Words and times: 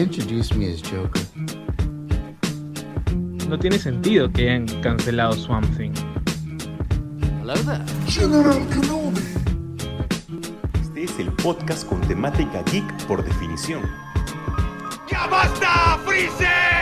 introduced 0.00 0.54
me 0.56 0.66
as 0.72 0.80
Joker. 0.82 1.22
No 3.48 3.58
tiene 3.58 3.78
sentido 3.78 4.30
que 4.32 4.48
hayan 4.48 4.66
cancelado 4.82 5.34
Swamp 5.34 5.66
Thing. 5.76 5.92
Hello 7.40 7.54
there. 7.64 7.84
General 8.06 8.66
Kenobi. 8.68 9.20
Este 10.80 11.04
es 11.04 11.18
el 11.18 11.30
podcast 11.32 11.86
con 11.86 12.00
temática 12.02 12.62
geek 12.72 13.06
por 13.06 13.22
definición. 13.22 13.82
¡Ya 15.10 15.26
basta, 15.26 15.98
Freezer! 16.06 16.79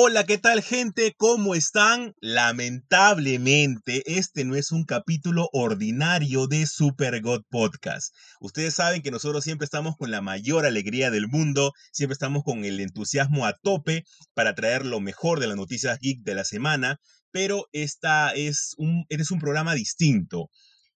Hola, 0.00 0.24
¿qué 0.24 0.38
tal 0.38 0.62
gente? 0.62 1.12
¿Cómo 1.16 1.56
están? 1.56 2.14
Lamentablemente, 2.20 4.04
este 4.06 4.44
no 4.44 4.54
es 4.54 4.70
un 4.70 4.84
capítulo 4.84 5.48
ordinario 5.52 6.46
de 6.46 6.68
Super 6.68 7.20
God 7.20 7.42
Podcast. 7.50 8.14
Ustedes 8.38 8.74
saben 8.74 9.02
que 9.02 9.10
nosotros 9.10 9.42
siempre 9.42 9.64
estamos 9.64 9.96
con 9.96 10.12
la 10.12 10.20
mayor 10.20 10.66
alegría 10.66 11.10
del 11.10 11.26
mundo, 11.26 11.72
siempre 11.90 12.12
estamos 12.12 12.44
con 12.44 12.64
el 12.64 12.78
entusiasmo 12.78 13.44
a 13.44 13.54
tope 13.60 14.04
para 14.34 14.54
traer 14.54 14.86
lo 14.86 15.00
mejor 15.00 15.40
de 15.40 15.48
las 15.48 15.56
noticias 15.56 15.98
geek 15.98 16.20
de 16.22 16.36
la 16.36 16.44
semana, 16.44 16.98
pero 17.32 17.64
esta 17.72 18.30
es 18.30 18.74
un, 18.76 19.04
este 19.08 19.24
es 19.24 19.32
un 19.32 19.40
programa 19.40 19.74
distinto. 19.74 20.48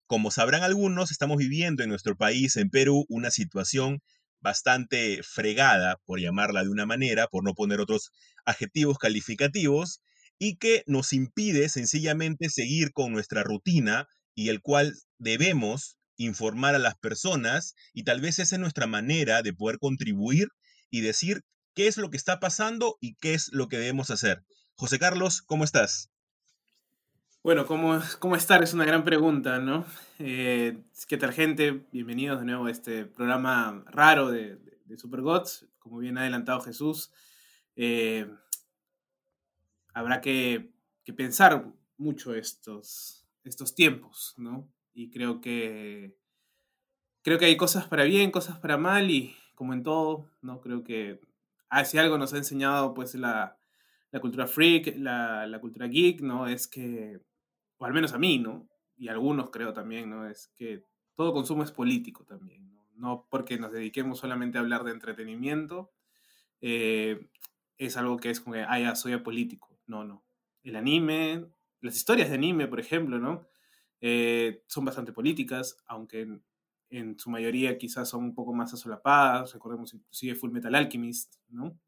Como 0.08 0.30
sabrán 0.30 0.64
algunos, 0.64 1.12
estamos 1.12 1.38
viviendo 1.38 1.84
en 1.84 1.90
nuestro 1.90 2.18
país, 2.18 2.58
en 2.58 2.70
Perú, 2.70 3.06
una 3.08 3.32
situación 3.32 4.00
bastante 4.42 5.22
fregada, 5.24 5.98
por 6.06 6.20
llamarla 6.20 6.64
de 6.64 6.70
una 6.70 6.86
manera, 6.86 7.28
por 7.28 7.44
no 7.44 7.54
poner 7.54 7.80
otros 7.80 8.12
adjetivos 8.46 8.98
calificativos, 8.98 10.02
y 10.40 10.56
que 10.56 10.84
nos 10.88 11.14
impide 11.14 11.70
sencillamente 11.70 12.50
seguir 12.50 12.94
con 12.94 13.12
nuestra 13.12 13.44
rutina 13.44 14.08
y 14.34 14.50
el 14.50 14.62
cual 14.62 14.94
debemos 15.18 15.98
informar 16.16 16.76
a 16.76 16.80
las 16.80 16.96
personas 16.96 17.76
y 17.94 18.04
tal 18.04 18.22
vez 18.22 18.40
esa 18.40 18.56
es 18.56 18.60
nuestra 18.60 18.88
manera 18.88 19.42
de 19.42 19.54
poder 19.54 19.80
contribuir 19.80 20.48
y 20.90 21.02
decir 21.02 21.42
qué 21.76 21.88
es 21.88 21.98
lo 21.98 22.10
que 22.10 22.18
está 22.18 22.40
pasando 22.40 22.98
y 23.02 23.16
qué 23.16 23.34
es 23.34 23.50
lo 23.52 23.68
que 23.68 23.78
debemos 23.78 24.12
hacer. 24.12 24.44
José 24.76 24.98
Carlos, 24.98 25.42
¿cómo 25.42 25.66
estás? 25.66 26.10
Bueno, 27.50 27.66
¿cómo, 27.66 28.00
cómo 28.20 28.36
estar? 28.36 28.62
Es 28.62 28.76
una 28.76 28.86
gran 28.86 29.04
pregunta, 29.04 29.58
¿no? 29.58 29.84
Eh, 30.20 30.84
¿Qué 31.08 31.18
tal, 31.18 31.34
gente? 31.34 31.84
Bienvenidos 31.92 32.40
de 32.40 32.46
nuevo 32.46 32.68
a 32.68 32.72
este 32.72 33.06
programa 33.06 33.84
raro 33.88 34.30
de, 34.30 34.58
de, 34.58 34.80
de 34.86 34.98
Super 35.00 35.22
Gods. 35.22 35.68
Como 35.80 35.98
bien 35.98 36.20
ha 36.20 36.22
adelantado 36.22 36.62
Jesús, 36.62 37.12
eh, 37.76 38.32
habrá 39.96 40.22
que, 40.22 40.72
que, 41.04 41.12
pensar 41.12 41.66
mucho 41.98 42.36
estos, 42.36 43.26
estos 43.44 43.74
tiempos, 43.74 44.36
¿no? 44.38 44.72
Y 44.94 45.10
creo 45.10 45.42
que, 45.42 46.16
creo 47.24 47.40
que 47.40 47.46
hay 47.46 47.58
cosas 47.58 47.88
para 47.88 48.04
bien, 48.04 48.30
cosas 48.30 48.60
para 48.60 48.78
mal, 48.78 49.10
y 49.10 49.36
como 49.56 49.74
en 49.74 49.82
todo, 49.82 50.30
¿no? 50.44 50.62
Creo 50.62 50.84
que 50.84 51.20
ah, 51.70 51.84
si 51.84 51.98
algo 51.98 52.20
nos 52.20 52.32
ha 52.32 52.38
enseñado, 52.38 52.94
pues, 52.94 53.16
la, 53.16 53.58
la 54.12 54.20
cultura 54.20 54.46
freak, 54.46 54.98
la, 54.98 55.48
la, 55.48 55.60
cultura 55.60 55.88
geek, 55.88 56.22
¿no? 56.22 56.48
Es 56.48 56.68
que, 56.68 57.28
o 57.80 57.86
al 57.86 57.94
menos 57.94 58.14
a 58.14 58.20
mí, 58.20 58.38
¿no? 58.38 58.70
Y 58.96 59.08
a 59.08 59.14
algunos 59.14 59.50
creo 59.50 59.74
también, 59.74 60.10
¿no? 60.10 60.28
Es 60.28 60.52
que 60.56 60.86
todo 61.16 61.34
consumo 61.34 61.64
es 61.64 61.72
político 61.72 62.26
también, 62.26 62.70
¿no? 62.70 62.86
No 62.96 63.28
porque 63.30 63.58
nos 63.58 63.72
dediquemos 63.72 64.20
solamente 64.20 64.58
a 64.58 64.62
hablar 64.62 64.84
de 64.84 64.92
entretenimiento, 64.92 65.92
eh, 66.62 67.28
es 67.78 67.98
algo 67.98 68.18
que 68.18 68.30
es 68.30 68.42
como 68.42 68.56
que, 68.56 68.62
ah, 68.62 68.80
ya, 68.80 68.96
soy. 68.96 69.20
No, 69.88 70.04
no. 70.04 70.24
El 70.64 70.76
anime, 70.76 71.46
las 71.82 71.96
historias 71.96 72.30
de 72.30 72.36
anime, 72.36 72.68
por 72.68 72.80
ejemplo, 72.80 73.18
¿no? 73.18 73.48
Eh, 74.02 74.64
son 74.68 74.86
bastante 74.86 75.14
políticas, 75.14 75.78
aunque 75.88 76.22
en, 76.22 76.44
en, 76.90 77.18
su 77.18 77.30
mayoría 77.30 77.78
quizás 77.78 78.10
son 78.10 78.26
un 78.26 78.36
poco 78.36 78.54
más 78.54 78.74
asolapadas. 78.74 79.54
Recordemos 79.54 79.94
inclusive 79.94 80.36
Full 80.36 80.52
Metal 80.52 80.76
Alchemist, 80.76 81.36
¿no? 81.48 81.80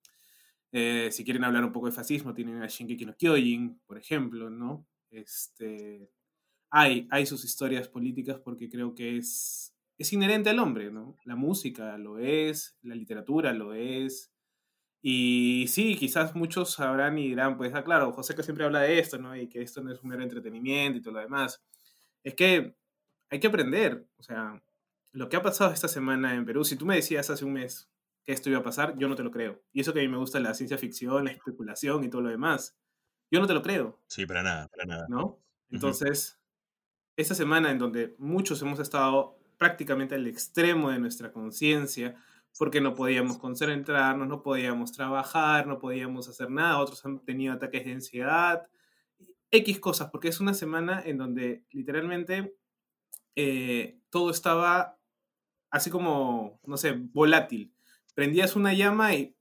Eh, 0.71 1.09
si 1.11 1.25
quieren 1.25 1.43
hablar 1.43 1.65
un 1.65 1.73
poco 1.73 1.87
de 1.87 1.91
fascismo, 1.91 2.33
tienen 2.33 2.61
a 2.61 2.67
Shingeki 2.67 3.05
no 3.05 3.15
Kyojin, 3.17 3.81
por 3.85 3.97
ejemplo, 3.97 4.49
¿no? 4.49 4.87
Este, 5.11 6.09
hay, 6.69 7.07
hay 7.11 7.25
sus 7.25 7.43
historias 7.45 7.87
políticas 7.89 8.39
porque 8.39 8.69
creo 8.69 8.95
que 8.95 9.17
es, 9.17 9.75
es 9.97 10.13
inherente 10.13 10.49
al 10.49 10.59
hombre, 10.59 10.91
¿no? 10.91 11.17
La 11.25 11.35
música 11.35 11.97
lo 11.97 12.17
es, 12.17 12.77
la 12.81 12.95
literatura 12.95 13.53
lo 13.53 13.73
es. 13.73 14.31
Y 15.01 15.65
sí, 15.67 15.95
quizás 15.97 16.35
muchos 16.35 16.73
sabrán 16.73 17.17
y 17.17 17.29
dirán, 17.29 17.57
pues, 17.57 17.73
ah, 17.73 17.83
claro, 17.83 18.11
José 18.13 18.35
que 18.35 18.43
siempre 18.43 18.65
habla 18.65 18.81
de 18.81 18.99
esto, 18.99 19.17
¿no? 19.17 19.35
Y 19.35 19.47
que 19.49 19.61
esto 19.61 19.81
no 19.81 19.91
es 19.91 20.01
un 20.01 20.09
mero 20.09 20.23
entretenimiento 20.23 20.99
y 20.99 21.01
todo 21.01 21.15
lo 21.15 21.19
demás. 21.21 21.61
Es 22.23 22.35
que 22.35 22.75
hay 23.29 23.39
que 23.39 23.47
aprender, 23.47 24.07
o 24.17 24.23
sea, 24.23 24.61
lo 25.11 25.29
que 25.29 25.37
ha 25.37 25.41
pasado 25.41 25.73
esta 25.73 25.87
semana 25.87 26.35
en 26.35 26.45
Perú, 26.45 26.63
si 26.63 26.75
tú 26.75 26.85
me 26.85 26.95
decías 26.95 27.29
hace 27.29 27.45
un 27.45 27.53
mes 27.53 27.89
que 28.23 28.31
esto 28.33 28.49
iba 28.49 28.59
a 28.59 28.63
pasar, 28.63 28.97
yo 28.97 29.07
no 29.09 29.15
te 29.15 29.23
lo 29.23 29.31
creo. 29.31 29.61
Y 29.73 29.81
eso 29.81 29.93
que 29.93 29.99
a 29.99 30.03
mí 30.03 30.07
me 30.07 30.17
gusta 30.17 30.39
la 30.39 30.53
ciencia 30.53 30.77
ficción, 30.77 31.25
la 31.25 31.31
especulación 31.31 32.03
y 32.03 32.09
todo 32.09 32.21
lo 32.21 32.29
demás. 32.29 32.77
Yo 33.31 33.39
no 33.39 33.47
te 33.47 33.53
lo 33.53 33.61
creo. 33.61 33.97
Sí, 34.07 34.25
para 34.25 34.43
nada, 34.43 34.67
para 34.67 34.85
nada. 34.85 35.05
¿No? 35.09 35.39
Entonces, 35.71 36.37
uh 36.37 36.37
-huh. 36.37 37.13
esta 37.17 37.35
semana 37.35 37.71
en 37.71 37.79
donde 37.79 38.15
muchos 38.19 38.61
hemos 38.61 38.79
estado 38.79 39.39
prácticamente 39.57 40.15
al 40.15 40.27
extremo 40.27 40.91
de 40.91 40.99
nuestra 40.99 41.31
conciencia, 41.31 42.15
porque 42.57 42.81
no 42.81 42.93
podíamos 42.93 43.37
concentrarnos, 43.37 44.27
no 44.27 44.43
podíamos 44.43 44.91
trabajar, 44.91 45.67
no 45.67 45.79
podíamos 45.79 46.27
hacer 46.27 46.49
nada, 46.49 46.79
otros 46.79 47.05
han 47.05 47.19
tenido 47.19 47.53
ataques 47.53 47.85
de 47.85 47.93
ansiedad, 47.93 48.67
X 49.51 49.79
cosas, 49.79 50.09
porque 50.11 50.27
es 50.27 50.39
una 50.39 50.53
semana 50.53 51.01
en 51.05 51.17
donde 51.17 51.63
literalmente 51.71 52.55
eh, 53.35 53.99
todo 54.09 54.31
estaba 54.31 54.97
así 55.69 55.89
como, 55.89 56.59
no 56.65 56.77
sé, 56.77 56.93
volátil. 56.93 57.73
Prendías 58.13 58.55
una 58.55 58.73
llama 58.73 59.15
y 59.15 59.35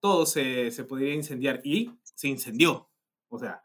todo 0.00 0.26
se, 0.26 0.70
se 0.72 0.84
podría 0.84 1.14
incendiar 1.14 1.60
y 1.64 1.92
se 2.02 2.28
incendió. 2.28 2.89
O 3.30 3.38
sea, 3.38 3.62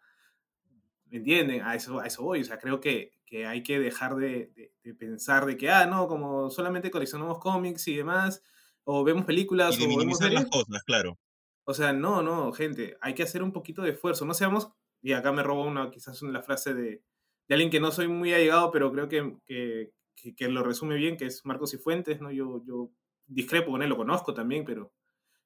¿me 1.07 1.17
entienden? 1.17 1.61
A 1.61 1.75
eso, 1.75 1.99
a 1.99 2.07
eso 2.07 2.23
voy. 2.23 2.41
O 2.41 2.45
sea, 2.45 2.57
creo 2.57 2.79
que, 2.79 3.11
que 3.25 3.45
hay 3.45 3.63
que 3.63 3.79
dejar 3.79 4.15
de, 4.15 4.51
de, 4.55 4.73
de, 4.83 4.93
pensar 4.93 5.45
de 5.45 5.57
que, 5.57 5.69
ah, 5.69 5.85
no, 5.85 6.07
como 6.07 6.49
solamente 6.49 6.91
coleccionamos 6.91 7.39
cómics 7.39 7.87
y 7.87 7.95
demás, 7.95 8.41
o 8.83 9.03
vemos 9.03 9.25
películas. 9.25 9.75
Y 9.75 9.79
de 9.79 9.85
o 9.85 9.89
minimizar 9.89 10.31
las 10.31 10.45
cosas, 10.45 10.83
claro. 10.83 11.19
O 11.65 11.73
sea, 11.73 11.93
no, 11.93 12.21
no, 12.21 12.51
gente, 12.53 12.97
hay 13.01 13.13
que 13.15 13.23
hacer 13.23 13.41
un 13.43 13.51
poquito 13.51 13.81
de 13.81 13.91
esfuerzo. 13.91 14.25
No 14.25 14.33
seamos, 14.33 14.69
y 15.01 15.13
acá 15.13 15.31
me 15.31 15.43
robo 15.43 15.65
una, 15.65 15.89
quizás 15.89 16.21
una 16.21 16.41
frase 16.41 16.73
de, 16.73 17.03
de 17.47 17.55
alguien 17.55 17.71
que 17.71 17.79
no 17.79 17.91
soy 17.91 18.07
muy 18.07 18.33
allegado, 18.33 18.71
pero 18.71 18.91
creo 18.91 19.09
que, 19.09 19.37
que, 19.45 19.91
que, 20.15 20.35
que 20.35 20.47
lo 20.47 20.63
resume 20.63 20.95
bien, 20.95 21.17
que 21.17 21.25
es 21.25 21.43
Marcos 21.45 21.73
y 21.73 21.77
Fuentes, 21.77 22.21
¿no? 22.21 22.31
Yo, 22.31 22.63
yo 22.65 22.91
discrepo 23.25 23.71
con 23.71 23.81
él, 23.81 23.89
lo 23.89 23.97
conozco 23.97 24.33
también, 24.33 24.63
pero 24.63 24.93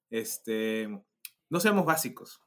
este, 0.09 0.90
no 1.50 1.59
seamos 1.59 1.86
básicos. 1.86 2.41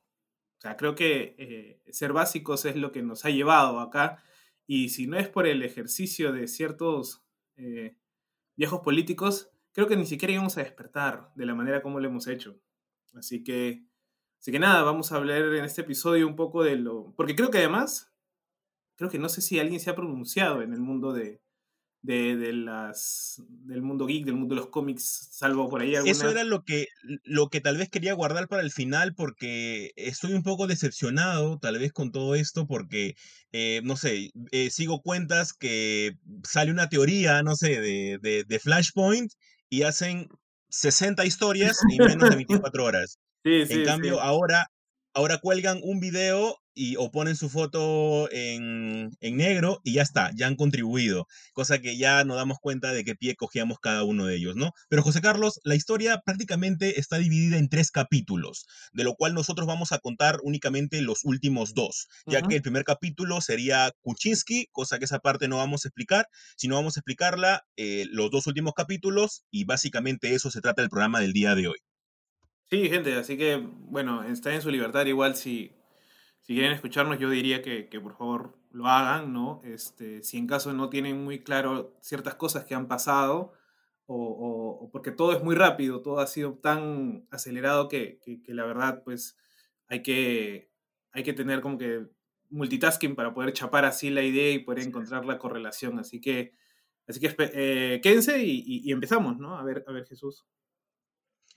Sea, 0.62 0.76
creo 0.76 0.94
que 0.94 1.34
eh, 1.38 1.82
ser 1.90 2.12
básicos 2.12 2.64
es 2.66 2.76
lo 2.76 2.92
que 2.92 3.02
nos 3.02 3.24
ha 3.24 3.30
llevado 3.30 3.80
acá. 3.80 4.22
Y 4.64 4.90
si 4.90 5.08
no 5.08 5.18
es 5.18 5.28
por 5.28 5.48
el 5.48 5.60
ejercicio 5.64 6.30
de 6.30 6.46
ciertos 6.46 7.26
eh, 7.56 7.96
viejos 8.54 8.78
políticos, 8.78 9.50
creo 9.72 9.88
que 9.88 9.96
ni 9.96 10.06
siquiera 10.06 10.34
íbamos 10.34 10.56
a 10.56 10.62
despertar 10.62 11.32
de 11.34 11.46
la 11.46 11.56
manera 11.56 11.82
como 11.82 11.98
lo 11.98 12.06
hemos 12.06 12.28
hecho. 12.28 12.60
Así 13.12 13.42
que, 13.42 13.88
así 14.38 14.52
que 14.52 14.60
nada, 14.60 14.84
vamos 14.84 15.10
a 15.10 15.16
hablar 15.16 15.42
en 15.42 15.64
este 15.64 15.80
episodio 15.80 16.28
un 16.28 16.36
poco 16.36 16.62
de 16.62 16.76
lo... 16.76 17.12
Porque 17.16 17.34
creo 17.34 17.50
que 17.50 17.58
además, 17.58 18.14
creo 18.94 19.10
que 19.10 19.18
no 19.18 19.28
sé 19.28 19.40
si 19.40 19.58
alguien 19.58 19.80
se 19.80 19.90
ha 19.90 19.96
pronunciado 19.96 20.62
en 20.62 20.72
el 20.72 20.80
mundo 20.80 21.12
de, 21.12 21.42
de, 22.02 22.36
de, 22.36 22.52
las 22.52 23.40
del 23.48 23.82
mundo 23.82 24.06
geek, 24.06 24.24
del 24.24 24.34
mundo 24.34 24.54
de 24.54 24.60
los 24.60 24.70
cómics, 24.70 25.28
salvo 25.30 25.68
por 25.68 25.80
ahí 25.80 25.94
alguna... 25.94 26.10
Eso 26.10 26.28
era 26.28 26.44
lo 26.44 26.64
que, 26.64 26.88
lo 27.22 27.48
que 27.48 27.60
tal 27.60 27.76
vez 27.76 27.88
quería 27.88 28.12
guardar 28.12 28.48
para 28.48 28.62
el 28.62 28.72
final 28.72 29.14
porque 29.14 29.92
estoy 29.96 30.34
un 30.34 30.42
poco 30.42 30.66
decepcionado 30.66 31.58
tal 31.58 31.78
vez 31.78 31.92
con 31.92 32.10
todo 32.10 32.34
esto 32.34 32.66
porque, 32.66 33.14
eh, 33.52 33.80
no 33.84 33.96
sé, 33.96 34.32
eh, 34.50 34.70
sigo 34.70 35.00
cuentas 35.00 35.52
que 35.52 36.16
sale 36.44 36.72
una 36.72 36.88
teoría, 36.88 37.42
no 37.42 37.54
sé, 37.54 37.80
de, 37.80 38.18
de, 38.20 38.44
de 38.44 38.58
Flashpoint 38.58 39.32
y 39.68 39.82
hacen 39.82 40.28
60 40.70 41.24
historias 41.24 41.78
en 41.90 42.04
menos 42.04 42.30
de 42.30 42.36
24 42.36 42.84
horas. 42.84 43.18
Sí, 43.44 43.66
sí, 43.66 43.74
en 43.74 43.84
cambio, 43.84 44.14
sí. 44.14 44.20
ahora, 44.22 44.70
ahora 45.14 45.38
cuelgan 45.38 45.80
un 45.82 46.00
video 46.00 46.56
y 46.74 46.96
o 46.96 47.10
ponen 47.10 47.36
su 47.36 47.48
foto 47.48 48.30
en, 48.32 49.10
en, 49.20 49.36
negro 49.36 49.80
y 49.84 49.94
ya 49.94 50.02
está, 50.02 50.30
ya 50.34 50.46
han 50.46 50.56
contribuido, 50.56 51.26
cosa 51.52 51.80
que 51.80 51.96
ya 51.96 52.24
nos 52.24 52.36
damos 52.36 52.58
cuenta 52.60 52.92
de 52.92 53.04
qué 53.04 53.14
pie 53.14 53.36
cogíamos 53.36 53.78
cada 53.78 54.04
uno 54.04 54.26
de 54.26 54.36
ellos, 54.36 54.56
¿no? 54.56 54.72
Pero 54.88 55.02
José 55.02 55.20
Carlos, 55.20 55.60
la 55.64 55.74
historia 55.74 56.22
prácticamente 56.24 56.98
está 57.00 57.18
dividida 57.18 57.58
en 57.58 57.68
tres 57.68 57.90
capítulos, 57.90 58.66
de 58.92 59.04
lo 59.04 59.14
cual 59.14 59.34
nosotros 59.34 59.66
vamos 59.66 59.92
a 59.92 59.98
contar 59.98 60.38
únicamente 60.42 61.00
los 61.02 61.24
últimos 61.24 61.74
dos, 61.74 62.08
ya 62.26 62.38
uh 62.38 62.42
-huh. 62.42 62.48
que 62.48 62.56
el 62.56 62.62
primer 62.62 62.84
capítulo 62.84 63.40
sería 63.40 63.92
Kuczynski, 64.02 64.68
cosa 64.72 64.98
que 64.98 65.04
esa 65.04 65.18
parte 65.18 65.48
no 65.48 65.58
vamos 65.58 65.84
a 65.84 65.88
explicar, 65.88 66.28
sino 66.56 66.76
vamos 66.76 66.96
a 66.96 67.00
explicarla 67.00 67.64
eh, 67.76 68.06
los 68.10 68.30
dos 68.30 68.46
últimos 68.46 68.74
capítulos 68.74 69.44
y 69.50 69.64
básicamente 69.64 70.34
eso 70.34 70.50
se 70.50 70.60
trata 70.60 70.82
del 70.82 70.90
programa 70.90 71.20
del 71.20 71.32
día 71.32 71.54
de 71.54 71.68
hoy. 71.68 71.78
Sí, 72.70 72.88
gente, 72.88 73.14
así 73.16 73.36
que, 73.36 73.56
bueno, 73.56 74.22
está 74.24 74.54
en 74.54 74.62
su 74.62 74.70
libertad 74.70 75.04
igual 75.04 75.36
si 75.36 75.72
si 76.42 76.54
quieren 76.54 76.72
escucharnos, 76.72 77.18
yo 77.18 77.30
diría 77.30 77.62
que, 77.62 77.88
que, 77.88 78.00
por 78.00 78.16
favor 78.16 78.58
lo 78.70 78.86
hagan, 78.88 79.32
¿no? 79.32 79.60
Este, 79.64 80.22
si 80.22 80.38
en 80.38 80.46
caso 80.46 80.72
no 80.72 80.90
tienen 80.90 81.22
muy 81.24 81.42
claro 81.42 81.96
ciertas 82.00 82.34
cosas 82.36 82.64
que 82.64 82.74
han 82.74 82.88
pasado, 82.88 83.52
o, 84.06 84.16
o- 84.16 84.84
o 84.86 84.90
porque 84.90 85.12
todo 85.12 85.32
es 85.36 85.42
muy 85.44 85.54
rápido, 85.54 86.02
todo 86.02 86.20
ha 86.20 86.26
sido 86.26 86.54
tan 86.58 87.26
acelerado 87.30 87.88
que, 87.88 88.18
que- 88.24 88.42
que 88.42 88.54
la 88.54 88.64
verdad, 88.64 89.02
pues, 89.04 89.36
hay 89.88 90.02
que, 90.02 90.70
hay 91.12 91.22
que 91.22 91.32
tener 91.34 91.60
como 91.60 91.78
que 91.78 92.06
multitasking 92.50 93.14
para 93.16 93.32
poder 93.34 93.52
chapar 93.52 93.84
así 93.84 94.10
la 94.10 94.22
idea 94.22 94.52
y 94.52 94.58
poder 94.60 94.84
encontrar 94.86 95.24
la 95.24 95.38
correlación. 95.38 95.98
Así 95.98 96.20
que, 96.20 96.52
así 97.08 97.20
que 97.20 97.34
eh, 97.38 98.00
quédense 98.02 98.42
y, 98.44 98.58
y- 98.66 98.82
y 98.88 98.92
empezamos, 98.92 99.38
¿no? 99.38 99.56
A 99.58 99.64
ver, 99.64 99.84
a 99.88 99.92
ver, 99.92 100.06
Jesús. 100.06 100.44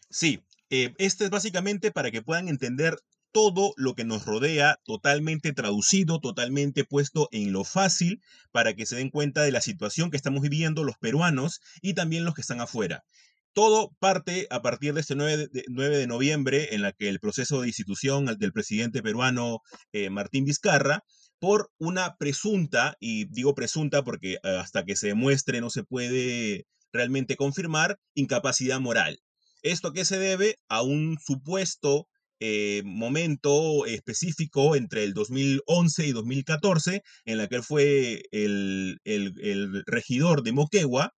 Sí, 0.10 0.44
eh, 0.70 0.94
este 0.98 1.26
es 1.26 1.30
básicamente 1.30 1.92
para 1.92 2.12
que 2.12 2.22
puedan 2.22 2.48
entender 2.48 2.98
todo 3.36 3.74
lo 3.76 3.96
que 3.96 4.06
nos 4.06 4.24
rodea 4.26 4.80
totalmente 4.86 5.52
traducido, 5.52 6.22
totalmente 6.22 6.86
puesto 6.86 7.28
en 7.34 7.52
lo 7.52 7.66
fácil, 7.66 8.22
para 8.54 8.76
que 8.76 8.86
se 8.86 8.96
den 8.96 9.10
cuenta 9.10 9.42
de 9.42 9.52
la 9.52 9.60
situación 9.60 10.10
que 10.10 10.16
estamos 10.16 10.42
viviendo 10.42 10.86
los 10.86 10.98
peruanos 10.98 11.60
y 11.82 11.96
también 11.96 12.24
los 12.24 12.34
que 12.34 12.40
están 12.40 12.62
afuera. 12.62 13.04
Todo 13.52 13.92
parte 14.00 14.48
a 14.52 14.62
partir 14.62 14.94
de 14.94 15.02
este 15.02 15.16
9 15.16 15.50
de, 15.52 15.66
9 15.68 15.98
de 15.98 16.08
noviembre, 16.08 16.76
en 16.76 16.82
la 16.82 16.94
que 16.94 17.10
el 17.10 17.20
proceso 17.20 17.60
de 17.60 17.68
institución 17.68 18.26
del 18.26 18.54
presidente 18.54 19.04
peruano 19.04 19.60
eh, 19.92 20.10
Martín 20.10 20.46
Vizcarra, 20.46 21.04
por 21.38 21.72
una 21.78 22.16
presunta, 22.16 22.96
y 23.02 23.26
digo 23.26 23.54
presunta 23.54 24.02
porque 24.02 24.36
eh, 24.36 24.40
hasta 24.44 24.86
que 24.86 24.96
se 24.96 25.08
demuestre 25.08 25.60
no 25.60 25.70
se 25.70 25.84
puede 25.84 26.68
realmente 26.94 27.36
confirmar, 27.36 28.00
incapacidad 28.14 28.80
moral. 28.80 29.20
¿Esto 29.62 29.92
qué 29.92 30.06
se 30.06 30.20
debe? 30.20 30.58
A 30.70 30.84
un 30.84 31.18
supuesto 31.20 32.08
eh, 32.40 32.82
momento 32.86 33.86
específico 33.86 34.76
entre 34.76 35.04
el 35.04 35.14
2011 35.14 36.06
y 36.08 36.12
2014, 36.12 37.02
en 37.26 37.38
la 37.38 37.48
que 37.48 37.56
él 37.58 37.64
fue 37.64 38.24
el, 38.32 39.00
el- 39.06 39.34
el 39.42 39.84
regidor 39.86 40.44
de 40.44 40.52
Moquegua 40.52 41.14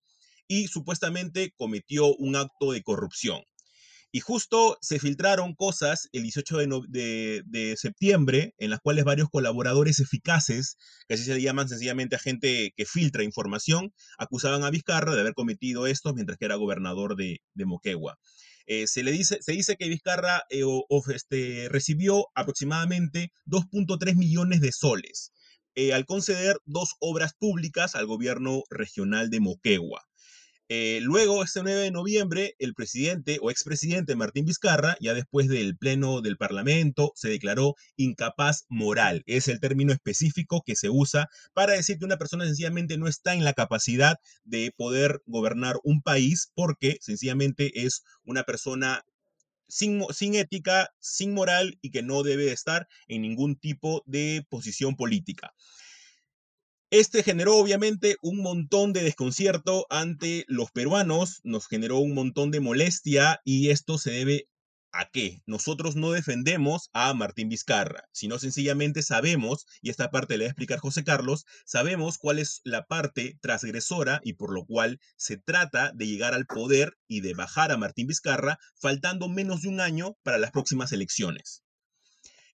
y 0.47 0.67
supuestamente 0.67 1.53
cometió 1.57 2.15
un 2.15 2.35
acto 2.35 2.71
de 2.71 2.81
corrupción. 2.83 3.41
Y 4.11 4.21
justo 4.21 4.77
se 4.81 4.99
filtraron 4.99 5.53
cosas 5.53 6.07
el 6.13 6.23
18 6.23 6.57
de, 6.57 6.67
de- 6.87 7.43
de 7.45 7.75
septiembre, 7.77 8.53
en 8.57 8.69
las 8.69 8.79
cuales 8.79 9.03
varios 9.03 9.27
colaboradores 9.29 9.99
eficaces, 9.99 10.77
que 11.07 11.15
así 11.15 11.23
se 11.25 11.35
le 11.35 11.41
llaman 11.41 11.67
sencillamente 11.67 12.15
a 12.15 12.19
gente 12.19 12.71
que 12.75 12.85
filtra 12.85 13.23
información, 13.23 13.93
acusaban 14.17 14.63
a 14.63 14.69
Vizcarra 14.71 15.13
de 15.13 15.21
haber 15.21 15.33
cometido 15.33 15.87
esto 15.87 16.13
mientras 16.13 16.37
que 16.37 16.45
era 16.45 16.55
gobernador 16.55 17.15
de, 17.17 17.41
de 17.53 17.65
Moquegua. 17.65 18.17
Eh, 18.67 18.85
se, 18.87 19.01
le 19.01 19.11
dice, 19.11 19.41
se 19.41 19.53
dice 19.53 19.77
que 19.77 19.87
Vizcarra 19.87 20.43
eh, 20.49 20.63
este, 21.13 21.69
recibió 21.69 22.27
aproximadamente 22.35 23.31
2.3 23.45 24.15
millones 24.15 24.59
de 24.59 24.73
soles 24.73 25.31
eh, 25.75 25.93
al 25.93 26.05
conceder 26.05 26.57
dos 26.65 26.95
obras 26.99 27.33
públicas 27.33 27.95
al 27.95 28.07
gobierno 28.07 28.63
regional 28.71 29.29
de 29.29 29.39
Moquegua. 29.39 30.06
Eh, 30.69 30.99
luego, 31.01 31.45
este 31.45 31.63
9 31.63 31.79
de 31.79 31.91
noviembre, 31.91 32.55
el 32.59 32.73
presidente 32.73 33.39
o 33.41 33.49
expresidente 33.49 34.17
Martín 34.17 34.43
Vizcarra, 34.43 34.97
ya 34.99 35.13
después 35.13 35.47
del 35.47 35.77
pleno 35.77 36.19
del 36.19 36.35
Parlamento, 36.35 37.13
se 37.15 37.29
declaró 37.29 37.75
incapaz 37.95 38.65
moral. 38.67 39.23
Es 39.27 39.47
el 39.47 39.61
término 39.61 39.93
específico 39.93 40.63
que 40.65 40.75
se 40.75 40.89
usa 40.89 41.29
para 41.53 41.71
decir 41.71 41.99
que 41.99 42.05
una 42.05 42.17
persona 42.17 42.45
sencillamente 42.45 42.97
no 42.97 43.07
está 43.07 43.33
en 43.33 43.45
la 43.45 43.53
capacidad 43.53 44.19
de 44.43 44.73
poder 44.75 45.21
gobernar 45.25 45.77
un 45.83 46.01
país 46.01 46.51
porque 46.53 46.97
sencillamente 46.99 47.85
es 47.85 48.03
una 48.25 48.43
persona 48.43 49.05
sin, 49.69 50.03
sin 50.11 50.35
ética, 50.35 50.93
sin 50.99 51.33
moral 51.33 51.77
y 51.81 51.91
que 51.91 52.03
no 52.03 52.23
debe 52.23 52.51
estar 52.51 52.89
en 53.07 53.21
ningún 53.21 53.55
tipo 53.55 54.03
de 54.05 54.45
posición 54.49 54.97
política. 54.97 55.53
Este 56.89 57.21
generó 57.21 57.57
obviamente 57.57 58.15
un 58.21 58.37
montón 58.37 58.93
de 58.93 59.03
desconcierto 59.03 59.85
ante 59.89 60.45
los 60.47 60.71
peruanos, 60.71 61.41
nos 61.43 61.67
generó 61.67 61.97
un 61.97 62.13
montón 62.13 62.49
de 62.49 62.61
molestia 62.61 63.41
y 63.43 63.71
esto 63.71 63.97
se 63.97 64.11
debe 64.11 64.47
a 64.93 65.09
qué? 65.09 65.41
Nosotros 65.45 65.97
no 65.97 66.11
defendemos 66.11 66.89
a 66.93 67.13
Martín 67.13 67.49
Vizcarra, 67.49 68.05
sino 68.13 68.39
sencillamente 68.39 69.03
sabemos, 69.03 69.65
y 69.81 69.89
esta 69.89 70.11
parte 70.11 70.37
le 70.37 70.45
va 70.45 70.47
a 70.47 70.51
explicar 70.51 70.79
José 70.79 71.03
Carlos, 71.03 71.43
sabemos 71.65 72.17
cuál 72.17 72.39
es 72.39 72.61
la 72.63 72.85
parte 72.85 73.37
transgresora 73.41 74.21
y 74.23 74.35
por 74.35 74.53
lo 74.53 74.65
cual 74.65 75.01
se 75.17 75.35
trata 75.35 75.91
de 75.93 76.07
llegar 76.07 76.33
al 76.33 76.45
poder 76.45 76.93
y 77.05 77.19
de 77.19 77.33
bajar 77.33 77.73
a 77.73 77.77
Martín 77.77 78.07
Vizcarra 78.07 78.59
faltando 78.79 79.27
menos 79.27 79.63
de 79.63 79.67
un 79.67 79.81
año 79.81 80.15
para 80.23 80.37
las 80.37 80.51
próximas 80.51 80.93
elecciones. 80.93 81.63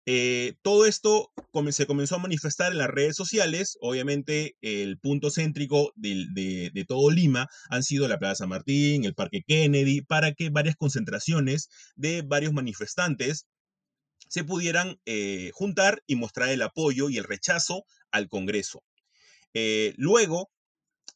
Eh, 0.06 0.56
todo 0.64 0.86
esto 0.86 1.32
se 1.72 1.86
comenzó 1.86 2.16
a 2.16 2.20
manifestar 2.20 2.72
en 2.72 2.78
las 2.78 2.90
redes 2.90 3.16
sociales. 3.16 3.78
Obviamente, 3.80 4.56
el 4.62 4.98
punto 5.00 5.30
céntrico 5.30 5.94
de, 5.96 6.86
todo 6.88 7.10
Lima 7.10 7.48
han 7.70 7.84
sido 7.84 8.08
la 8.08 8.20
Plaza 8.20 8.46
Martín, 8.46 9.06
el 9.06 9.16
Parque 9.16 9.44
Kennedy, 9.48 10.02
para 10.02 10.34
que 10.34 10.50
varias 10.50 10.76
concentraciones 10.76 11.70
de 11.96 12.22
varios 12.22 12.54
manifestantes 12.54 13.48
se 14.28 14.44
pudieran 14.44 15.00
eh, 15.06 15.52
juntar 15.54 16.02
y 16.08 16.16
mostrar 16.16 16.50
el 16.50 16.62
apoyo 16.64 17.10
y 17.10 17.18
el 17.18 17.24
rechazo 17.24 17.86
al 18.12 18.28
Congreso. 18.28 18.84
Eh, 19.54 19.94
luego, 19.98 20.50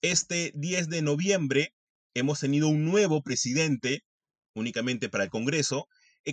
este 0.02 0.52
10 0.56 0.90
de 0.90 1.02
noviembre, 1.02 1.74
hemos 2.14 2.40
tenido 2.40 2.68
un 2.68 2.86
nuevo 2.86 3.22
presidente, 3.22 4.04
únicamente 4.54 5.10
para 5.10 5.26
el 5.26 5.30
Congreso, 5.30 5.88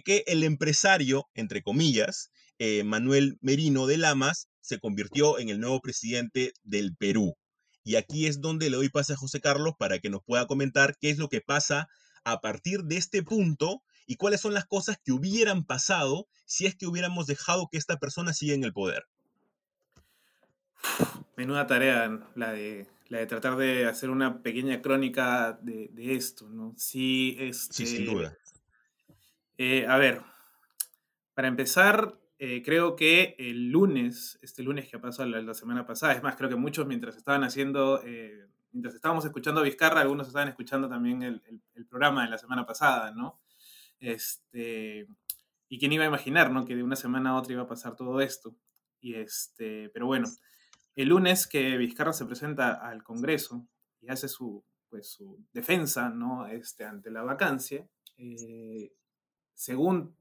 que 0.05 0.25
el 0.27 0.43
empresario, 0.43 1.29
entre 1.35 1.63
comillas, 1.63 2.31
eh, 2.59 2.85
Manuel 2.85 3.39
Merino 3.41 3.87
de 3.87 3.99
Lamas, 3.99 4.49
se 4.61 4.79
convirtió 4.79 5.39
en 5.39 5.49
el 5.49 5.61
nuevo 5.61 5.81
presidente 5.81 6.53
del 6.63 6.97
Perú. 6.97 7.37
Y 7.85 7.97
aquí 7.97 8.27
es 8.27 8.41
donde 8.41 8.71
le 8.71 8.77
doy 8.77 8.89
pase 8.89 9.13
a 9.13 9.17
José 9.17 9.41
Carlos 9.41 9.75
para 9.79 9.99
que 9.99 10.09
nos 10.11 10.23
pueda 10.25 10.47
comentar 10.47 10.97
qué 10.99 11.11
es 11.11 11.19
lo 11.19 11.29
que 11.29 11.41
pasa 11.43 11.89
a 12.25 12.41
partir 12.41 12.85
de 12.85 12.97
este 12.97 13.23
punto 13.23 13.83
y 14.07 14.17
cuáles 14.17 14.41
son 14.41 14.55
las 14.55 14.65
cosas 14.65 14.99
que 15.05 15.13
hubieran 15.13 15.65
pasado 15.65 16.27
si 16.47 16.67
es 16.67 16.75
que 16.75 16.87
hubiéramos 16.87 17.27
dejado 17.27 17.69
que 17.71 17.79
esta 17.79 17.99
persona 17.99 18.33
siga 18.33 18.55
en 18.55 18.65
el 18.65 18.73
poder. 18.73 19.05
Menuda 21.37 21.67
tarea 21.67 22.31
la 22.35 22.53
de, 22.53 22.87
la 23.09 23.19
de 23.19 23.27
tratar 23.27 23.57
de 23.57 23.87
hacer 23.87 24.11
una 24.11 24.43
pequeña 24.43 24.81
crónica 24.81 25.59
de, 25.63 25.89
de 25.93 26.15
esto, 26.15 26.49
¿no? 26.49 26.75
Sí, 26.77 27.37
Sí, 27.53 27.87
sin 27.87 28.03
este, 28.03 28.15
duda. 28.15 28.39
Eh, 29.59 29.87
a 29.87 29.97
ver, 29.99 30.23
para 31.35 31.49
empezar, 31.49 32.19
eh, 32.47 32.63
creo 32.65 32.97
que 32.97 33.35
el 33.39 33.71
lunes, 33.71 34.39
este 34.43 34.63
lunes 34.63 34.89
que 34.91 34.99
pasó 34.99 35.25
la, 35.27 35.41
la 35.43 35.55
semana 35.55 35.87
pasada, 35.87 36.13
es 36.15 36.23
más, 36.23 36.37
creo 36.37 36.49
que 36.51 36.57
muchos 36.57 36.87
mientras 36.87 37.17
estaban 37.17 37.45
haciendo, 37.45 38.03
eh, 38.05 38.47
mientras 38.73 38.95
estábamos 38.95 39.25
escuchando 39.25 39.61
a 39.61 39.65
Vizcarra, 39.65 40.01
algunos 40.03 40.27
estaban 40.29 40.49
escuchando 40.49 40.89
también 40.89 41.23
el, 41.23 41.43
el- 41.47 41.63
el 41.75 41.87
programa 41.87 42.25
de 42.25 42.31
la 42.31 42.39
semana 42.39 42.67
pasada, 42.67 43.13
¿no? 43.13 43.41
Este, 44.01 45.07
y 45.69 45.79
quién 45.79 45.93
iba 45.93 46.05
a 46.05 46.09
imaginar, 46.09 46.51
¿no? 46.51 46.65
Que 46.67 46.77
de 46.77 46.83
una 46.83 46.97
semana 46.97 47.31
a 47.31 47.37
otra 47.37 47.53
iba 47.55 47.63
a 47.63 47.69
pasar 47.69 47.97
todo 47.97 48.21
esto. 48.21 48.57
Y 49.01 49.15
este, 49.15 49.91
pero 49.91 50.07
bueno, 50.07 50.29
el 50.97 51.09
lunes 51.09 51.47
que 51.47 51.77
Vizcarra 51.77 52.13
se 52.13 52.27
presenta 52.27 52.75
al 52.75 53.03
Congreso 53.03 53.67
y 54.01 54.09
hace 54.11 54.29
su, 54.29 54.65
pues, 54.89 55.09
su 55.11 55.45
defensa, 55.53 56.11
¿no? 56.11 56.47
Este, 56.47 56.85
ante 56.85 57.11
la 57.11 57.23
vacancia, 57.23 57.89
eh, 58.19 58.93
según 59.55 60.17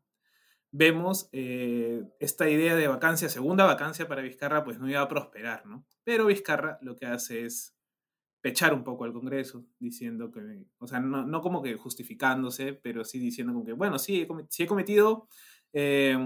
vemos, 0.73 1.29
eh, 1.33 2.03
esta 2.19 2.49
idea 2.49 2.75
de 2.75 2.89
vacancia, 2.89 3.29
segunda 3.29 3.65
vacancia 3.65 4.09
para 4.09 4.23
Vizcarra, 4.23 4.65
pues 4.65 4.79
no 4.79 4.89
iba 4.89 5.01
a 5.01 5.09
prosperar, 5.09 5.65
¿no? 5.67 5.85
Pero 6.03 6.27
Vizcarra 6.27 6.79
lo 6.81 6.95
que 6.97 7.05
hace 7.07 7.45
es 7.45 7.75
pechar 8.41 8.73
un 8.73 8.83
poco 8.83 9.05
al 9.05 9.13
Congreso, 9.13 9.65
diciendo 9.79 10.31
que, 10.31 10.65
o 10.79 10.87
sea, 10.87 10.99
no, 11.01 11.25
no 11.25 11.41
como 11.41 11.61
que 11.63 11.75
justificándose, 11.77 12.73
pero 12.73 13.05
sí 13.05 13.19
diciendo 13.19 13.53
como 13.53 13.65
que, 13.65 13.73
bueno, 13.73 13.99
sí, 13.99 14.21
he, 14.23 14.27
sí 14.49 14.63
he 14.63 14.67
cometido 14.67 15.29
eh, 15.73 16.17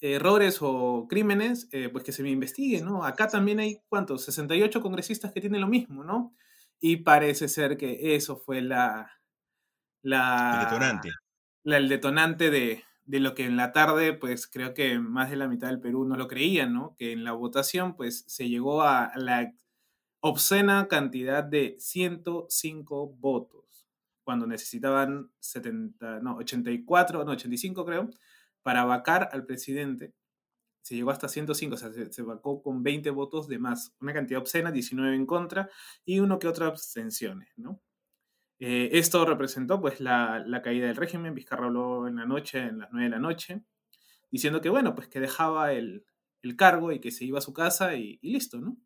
errores 0.00 0.58
o 0.62 1.06
crímenes, 1.08 1.68
eh, 1.72 1.88
pues 1.90 2.04
que 2.04 2.12
se 2.12 2.22
me 2.22 2.30
investigue, 2.30 2.80
¿no? 2.82 3.04
Acá 3.04 3.28
también 3.28 3.60
hay, 3.60 3.80
¿cuántos? 3.88 4.24
68 4.24 4.80
congresistas 4.82 5.32
que 5.32 5.40
tienen 5.40 5.60
lo 5.60 5.68
mismo, 5.68 6.04
¿no? 6.04 6.34
Y 6.80 6.98
parece 6.98 7.48
ser 7.48 7.76
que 7.76 8.14
eso 8.16 8.36
fue 8.36 8.62
la... 8.62 9.10
la 10.02 10.52
El 10.54 10.60
detonante. 10.64 11.08
la- 11.64 11.76
el 11.78 11.88
detonante 11.88 12.50
de, 12.50 12.84
de 13.10 13.18
lo 13.18 13.34
que 13.34 13.44
en 13.44 13.56
la 13.56 13.72
tarde, 13.72 14.12
pues 14.12 14.46
creo 14.46 14.72
que 14.72 15.00
más 15.00 15.30
de 15.30 15.36
la 15.36 15.48
mitad 15.48 15.66
del 15.66 15.80
Perú 15.80 16.04
no 16.04 16.16
lo 16.16 16.28
creían, 16.28 16.72
¿no? 16.72 16.94
Que 16.96 17.10
en 17.10 17.24
la 17.24 17.32
votación, 17.32 17.96
pues 17.96 18.24
se 18.28 18.48
llegó 18.48 18.82
a 18.82 19.10
la 19.16 19.52
obscena 20.20 20.86
cantidad 20.86 21.42
de 21.42 21.74
105 21.80 23.08
votos, 23.18 23.88
cuando 24.22 24.46
necesitaban 24.46 25.32
70, 25.40 26.20
no, 26.20 26.36
84, 26.36 27.24
no, 27.24 27.32
85 27.32 27.84
creo, 27.84 28.10
para 28.62 28.84
vacar 28.84 29.28
al 29.32 29.44
presidente. 29.44 30.14
Se 30.82 30.94
llegó 30.94 31.10
hasta 31.10 31.28
105, 31.28 31.74
o 31.74 31.78
sea, 31.78 31.92
se, 31.92 32.12
se 32.12 32.22
vacó 32.22 32.62
con 32.62 32.84
20 32.84 33.10
votos 33.10 33.48
de 33.48 33.58
más, 33.58 33.92
una 34.00 34.14
cantidad 34.14 34.40
obscena, 34.40 34.70
19 34.70 35.16
en 35.16 35.26
contra 35.26 35.68
y 36.04 36.20
uno 36.20 36.38
que 36.38 36.46
otra 36.46 36.68
abstenciones, 36.68 37.48
¿no? 37.56 37.80
Eh, 38.60 38.90
esto 38.92 39.24
representó 39.24 39.80
pues 39.80 40.00
la, 40.00 40.44
la 40.46 40.62
caída 40.62 40.86
del 40.86 40.96
régimen. 40.96 41.34
Vizcarra 41.34 41.66
habló 41.66 42.06
en 42.06 42.16
la 42.16 42.26
noche, 42.26 42.60
en 42.60 42.78
las 42.80 42.90
9 42.92 43.04
de 43.06 43.10
la 43.10 43.18
noche, 43.18 43.62
diciendo 44.30 44.60
que 44.60 44.68
bueno, 44.70 44.94
pues 44.94 45.08
que 45.08 45.20
dejaba 45.20 45.72
el, 45.72 46.04
el 46.42 46.56
cargo 46.56 46.92
y 46.92 47.00
que 47.00 47.10
se 47.10 47.24
iba 47.24 47.38
a 47.38 47.42
su 47.42 47.52
casa 47.54 47.94
y, 47.96 48.18
listo, 48.22 48.60
¿no? 48.60 48.76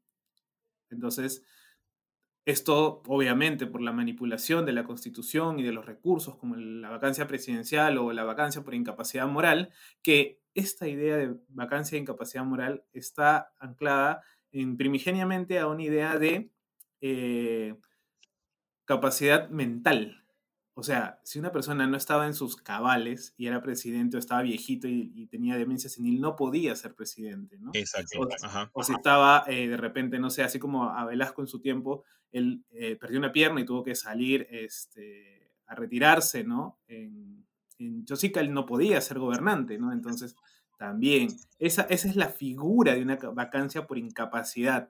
Entonces, 0.91 1.45
Esto, 2.47 3.03
obviamente, 3.07 3.67
por 3.67 3.81
la 3.81 3.93
manipulación 3.93 4.67
de 4.67 4.73
la 4.75 4.85
Constitución 4.85 5.59
y 5.59 5.63
de 5.63 5.73
los 5.73 5.87
recursos, 5.87 6.37
como 6.37 6.57
la 6.57 6.91
vacancia 6.91 7.27
presidencial 7.27 7.97
o 7.97 8.13
la 8.13 8.25
vacancia 8.25 8.63
por 8.63 8.75
incapacidad 8.75 9.27
moral, 9.27 9.73
que 10.03 10.43
esta 10.55 10.87
idea 10.87 11.17
de 11.17 11.37
vacancia 11.49 11.97
e 11.97 12.01
incapacidad 12.03 12.45
moral 12.45 12.85
está 12.93 13.55
anclada 13.59 14.23
en, 14.53 14.77
primigeniamente 14.77 15.59
a 15.59 15.69
una 15.69 15.85
idea 15.85 16.19
de 16.19 16.51
eh, 17.01 17.77
capacidad 18.85 19.49
mental. 19.49 20.25
O 20.77 20.83
sea, 20.83 21.21
si 21.23 21.39
una 21.39 21.53
persona 21.53 21.87
no 21.87 21.97
estaba 21.97 22.27
en 22.27 22.35
sus 22.35 22.57
cabales 22.57 23.33
y 23.37 23.47
era 23.47 23.63
presidente 23.63 24.17
o 24.17 24.19
estaba 24.19 24.43
viejito 24.43 24.89
y, 24.89 25.27
tenía 25.29 25.57
demencia 25.57 25.89
senil, 25.89 26.21
no 26.21 26.35
podía 26.35 26.75
ser 26.75 26.95
presidente, 26.95 27.59
¿no? 27.59 27.71
Exacto. 27.75 28.29
O, 28.73 28.83
si 28.83 28.93
estaba 28.93 29.45
eh, 29.47 29.69
de 29.69 29.77
repente, 29.77 30.19
no 30.19 30.31
sé, 30.31 30.43
así 30.43 30.59
como 30.59 30.91
a 30.91 31.05
Velasco 31.05 31.43
en 31.43 31.47
su 31.47 31.61
tiempo, 31.61 32.03
él 32.33 32.65
eh, 32.73 32.97
perdió 32.97 33.19
una 33.21 33.33
pierna 33.33 33.61
y 33.61 33.65
tuvo 33.65 33.85
que 33.85 33.95
salir 33.95 34.49
este, 34.51 35.53
a 35.67 35.77
retirarse, 35.77 36.43
¿no? 36.43 36.81
En, 36.89 37.47
en 37.79 38.05
Chosica 38.05 38.41
él 38.41 38.53
no 38.53 38.67
podía 38.67 39.01
ser 39.01 39.21
gobernante, 39.21 39.79
¿no? 39.79 39.93
Entonces, 39.93 40.35
también, 40.77 41.29
esa, 41.61 41.83
esa 41.83 42.09
es 42.09 42.17
la 42.17 42.29
figura 42.29 42.95
de 42.95 43.03
una 43.03 43.17
vacancia 43.17 43.87
por 43.87 43.97
incapacidad 43.97 44.89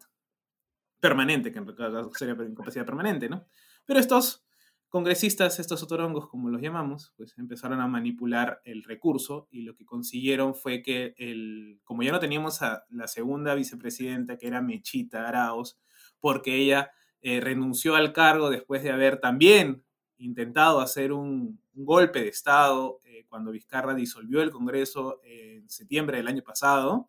permanente, 1.00 1.52
que 1.52 1.58
en 1.58 1.66
realidad 1.66 2.08
sería 2.14 2.34
por 2.34 2.46
incapacidad 2.46 2.86
permanente, 2.86 3.28
¿no? 3.28 3.44
Pero 3.84 4.00
estos 4.00 4.44
congresistas, 4.88 5.58
estos 5.58 5.82
otorongos, 5.82 6.28
como 6.28 6.50
los 6.50 6.62
llamamos, 6.62 7.12
pues 7.16 7.36
empezaron 7.36 7.80
a 7.80 7.88
manipular 7.88 8.60
el 8.64 8.84
recurso 8.84 9.48
y 9.50 9.62
lo 9.62 9.74
que 9.74 9.84
consiguieron 9.84 10.54
fue 10.54 10.82
que, 10.82 11.14
el, 11.18 11.80
como 11.82 12.04
ya 12.04 12.12
no 12.12 12.20
teníamos 12.20 12.62
a 12.62 12.84
la 12.90 13.08
segunda 13.08 13.56
vicepresidenta, 13.56 14.38
que 14.38 14.46
era 14.46 14.62
Mechita 14.62 15.26
Araos, 15.26 15.80
porque 16.20 16.54
ella 16.54 16.92
eh, 17.22 17.40
renunció 17.40 17.96
al 17.96 18.12
cargo 18.12 18.50
después 18.50 18.82
de 18.84 18.92
haber 18.92 19.18
también 19.18 19.82
intentado 20.16 20.80
hacer 20.80 21.12
un, 21.12 21.60
golpe 21.76 22.20
de 22.20 22.28
Estado 22.28 23.00
eh, 23.04 23.26
cuando 23.28 23.50
Vizcarra 23.50 23.94
disolvió 23.94 24.42
el 24.42 24.52
Congreso 24.52 25.20
en 25.24 25.68
septiembre 25.68 26.18
del 26.18 26.28
año 26.28 26.42
pasado. 26.44 27.08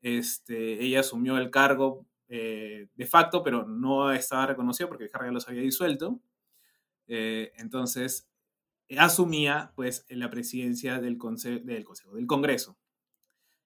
Este, 0.00 0.80
ella 0.80 1.00
asumió 1.00 1.36
el 1.38 1.50
cargo 1.50 2.06
eh, 2.32 2.86
de 2.94 3.06
facto, 3.06 3.42
pero 3.42 3.66
no 3.66 4.12
estaba 4.12 4.46
reconocido 4.46 4.88
porque 4.88 5.08
ya 5.12 5.30
los 5.30 5.48
había 5.48 5.62
disuelto. 5.62 6.20
entonces, 7.06 8.30
asumía 8.96 9.72
pues 9.74 10.06
la 10.08 10.30
presidencia 10.30 11.00
del, 11.00 11.18
del 11.64 11.84
Consejo, 11.84 12.14
del 12.14 12.26
Congreso, 12.28 12.78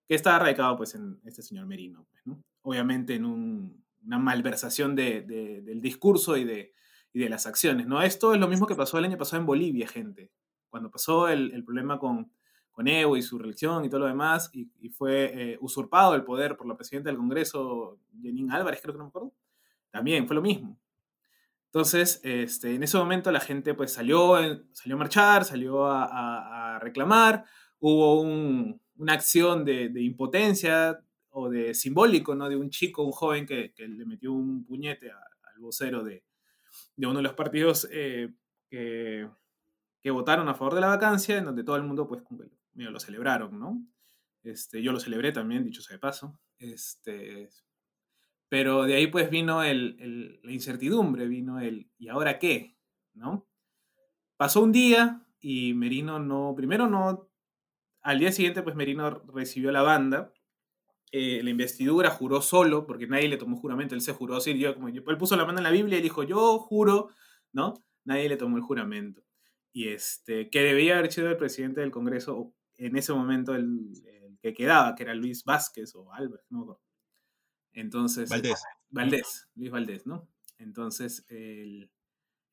que 0.09 0.15
está 0.15 0.39
radicado 0.39 0.77
pues 0.79 0.95
en 0.95 1.21
este 1.25 1.43
señor 1.43 1.67
Merino. 1.67 2.07
Obviamente 2.63 3.15
en 3.15 3.27
un, 3.27 3.85
una 4.05 4.19
malversación 4.19 4.95
de, 4.95 5.23
del 5.23 5.81
discurso 5.83 6.39
y 6.39 6.45
de, 6.45 6.75
y 7.13 7.21
de, 7.21 7.29
las 7.29 7.47
acciones. 7.47 7.87
¿no? 7.87 8.01
Esto 8.03 8.33
es 8.33 8.41
lo 8.41 8.49
mismo 8.49 8.67
que 8.67 8.75
pasó 8.75 8.99
el 8.99 9.05
año 9.05 9.19
pasado 9.19 9.41
en 9.41 9.47
Bolivia, 9.47 9.87
gente. 9.87 10.31
Cuando 10.71 10.91
pasó 10.91 11.29
el, 11.29 11.53
el 11.53 11.65
problema 11.65 11.99
con, 11.99 12.33
con, 12.75 12.89
Evo 12.89 13.17
y 13.17 13.23
su 13.23 13.39
reelección 13.39 13.85
y 13.85 13.89
todo 13.89 14.01
lo 14.01 14.07
demás, 14.07 14.51
y, 14.53 14.69
fue 14.91 15.53
eh, 15.53 15.59
usurpado 15.61 16.15
el 16.15 16.25
poder 16.25 16.57
por 16.57 16.67
la 16.67 16.77
presidenta 16.77 17.09
del 17.09 17.19
Congreso, 17.19 17.99
Jenín 18.21 18.51
Álvarez, 18.51 18.81
creo 18.83 18.95
que 18.95 18.99
no 18.99 19.05
me 19.05 19.09
acuerdo, 19.09 19.33
también 19.91 20.27
fue 20.27 20.37
lo 20.37 20.43
mismo. 20.43 20.79
Entonces, 21.75 22.21
este, 22.23 22.73
en 22.73 22.85
ese 22.85 22.97
momento 22.97 23.33
la 23.33 23.41
gente 23.41 23.75
pues 23.75 23.93
salió, 23.93 24.37
salió 24.71 24.95
a 24.95 24.99
marchar, 24.99 25.45
salió 25.45 25.87
a, 25.89 26.79
reclamar, 26.81 27.47
hubo 27.81 28.21
un, 28.21 28.81
una 28.97 29.15
acción 29.15 29.65
de, 29.65 29.91
impotencia 29.97 31.01
o 31.31 31.51
de 31.51 31.75
simbólico, 31.75 32.37
¿no? 32.37 32.49
De 32.49 32.55
un 32.55 32.71
chico, 32.71 33.03
un 33.03 33.11
joven 33.11 33.45
que, 33.45 33.73
le 33.77 34.05
metió 34.07 34.33
un 34.33 34.65
puñete 34.65 35.11
al 35.11 35.59
vocero 35.59 36.05
de, 36.05 36.23
de, 36.95 37.07
uno 37.09 37.17
de 37.17 37.25
los 37.25 37.35
partidos 37.35 37.89
eh, 37.91 38.33
que, 38.71 39.29
que, 40.01 40.11
votaron 40.13 40.49
a 40.49 40.55
favor 40.55 40.77
de 40.77 40.81
la 40.81 40.87
vacancia, 40.87 41.39
en 41.39 41.45
donde 41.45 41.65
todo 41.65 41.75
el 41.75 41.83
mundo, 41.83 42.07
pues, 42.07 42.23
mira, 42.75 42.91
lo 42.91 43.01
celebraron, 43.01 43.59
¿no? 43.59 43.85
Este, 44.43 44.83
yo 44.83 44.93
lo 44.93 45.01
celebré 45.01 45.33
también, 45.33 45.65
dicho 45.65 45.83
sea 45.83 45.97
de 45.97 46.01
paso. 46.01 46.39
Este, 46.59 47.49
pero 48.49 48.85
de 48.85 48.95
ahí, 48.95 49.07
pues, 49.07 49.31
vino 49.31 49.63
el, 49.63 49.97
el, 50.01 50.41
la 50.43 50.53
incertidumbre, 50.53 51.27
vino 51.27 51.61
el, 51.61 51.91
¿y 51.99 52.09
ahora 52.09 52.39
qué? 52.39 52.77
¿No? 53.15 53.49
Pasó 54.37 54.63
un 54.63 54.73
día 54.73 55.25
y 55.41 55.75
Merino 55.75 56.19
no, 56.19 56.55
primero 56.57 56.89
no, 56.89 57.31
al 58.03 58.19
día 58.19 58.33
siguiente, 58.33 58.63
pues 58.63 58.77
Merino 58.77 59.11
recibió 59.11 59.73
la 59.73 59.83
banda 59.83 60.33
eh, 61.17 61.45
la 61.45 61.51
investidura, 61.51 62.11
juró 62.11 62.43
solo, 62.43 62.89
porque 62.89 63.07
nadie 63.07 63.29
le 63.29 63.37
tomó 63.37 63.57
juramento, 63.57 63.95
él 63.95 64.01
se 64.01 64.13
juró, 64.13 64.35
así, 64.35 64.59
yo, 64.59 64.75
como, 64.75 64.89
él 64.89 65.17
puso 65.17 65.37
la 65.37 65.45
mano 65.45 65.59
en 65.59 65.63
la 65.63 65.71
Biblia 65.71 65.97
y 65.97 66.03
dijo, 66.03 66.25
yo 66.25 66.59
juro, 66.59 67.11
¿no? 67.53 67.75
Nadie 68.05 68.29
le 68.29 68.37
tomó 68.37 68.57
el 68.57 68.65
juramento. 68.65 69.23
Y 69.73 69.91
este, 69.91 70.51
que 70.51 70.63
debía 70.63 70.99
haber 70.99 71.13
sido 71.13 71.29
el 71.29 71.37
presidente 71.37 71.83
del 71.83 71.93
Congreso, 71.93 72.53
en 72.77 72.97
ese 72.97 73.13
momento 73.13 73.55
el, 73.55 73.91
el 74.07 74.39
que 74.41 74.55
quedaba, 74.55 74.95
que 74.95 75.05
era 75.05 75.15
Luis 75.15 75.45
Vázquez 75.45 75.95
o 75.95 76.13
Álvarez, 76.13 76.47
no 76.51 76.81
Entonces, 77.73 78.31
Valdés. 78.31 78.63
Valdés, 78.91 79.49
Luis 79.55 79.71
Valdés, 79.71 80.07
¿no? 80.07 80.29
Entonces, 80.59 81.25
el, 81.29 81.91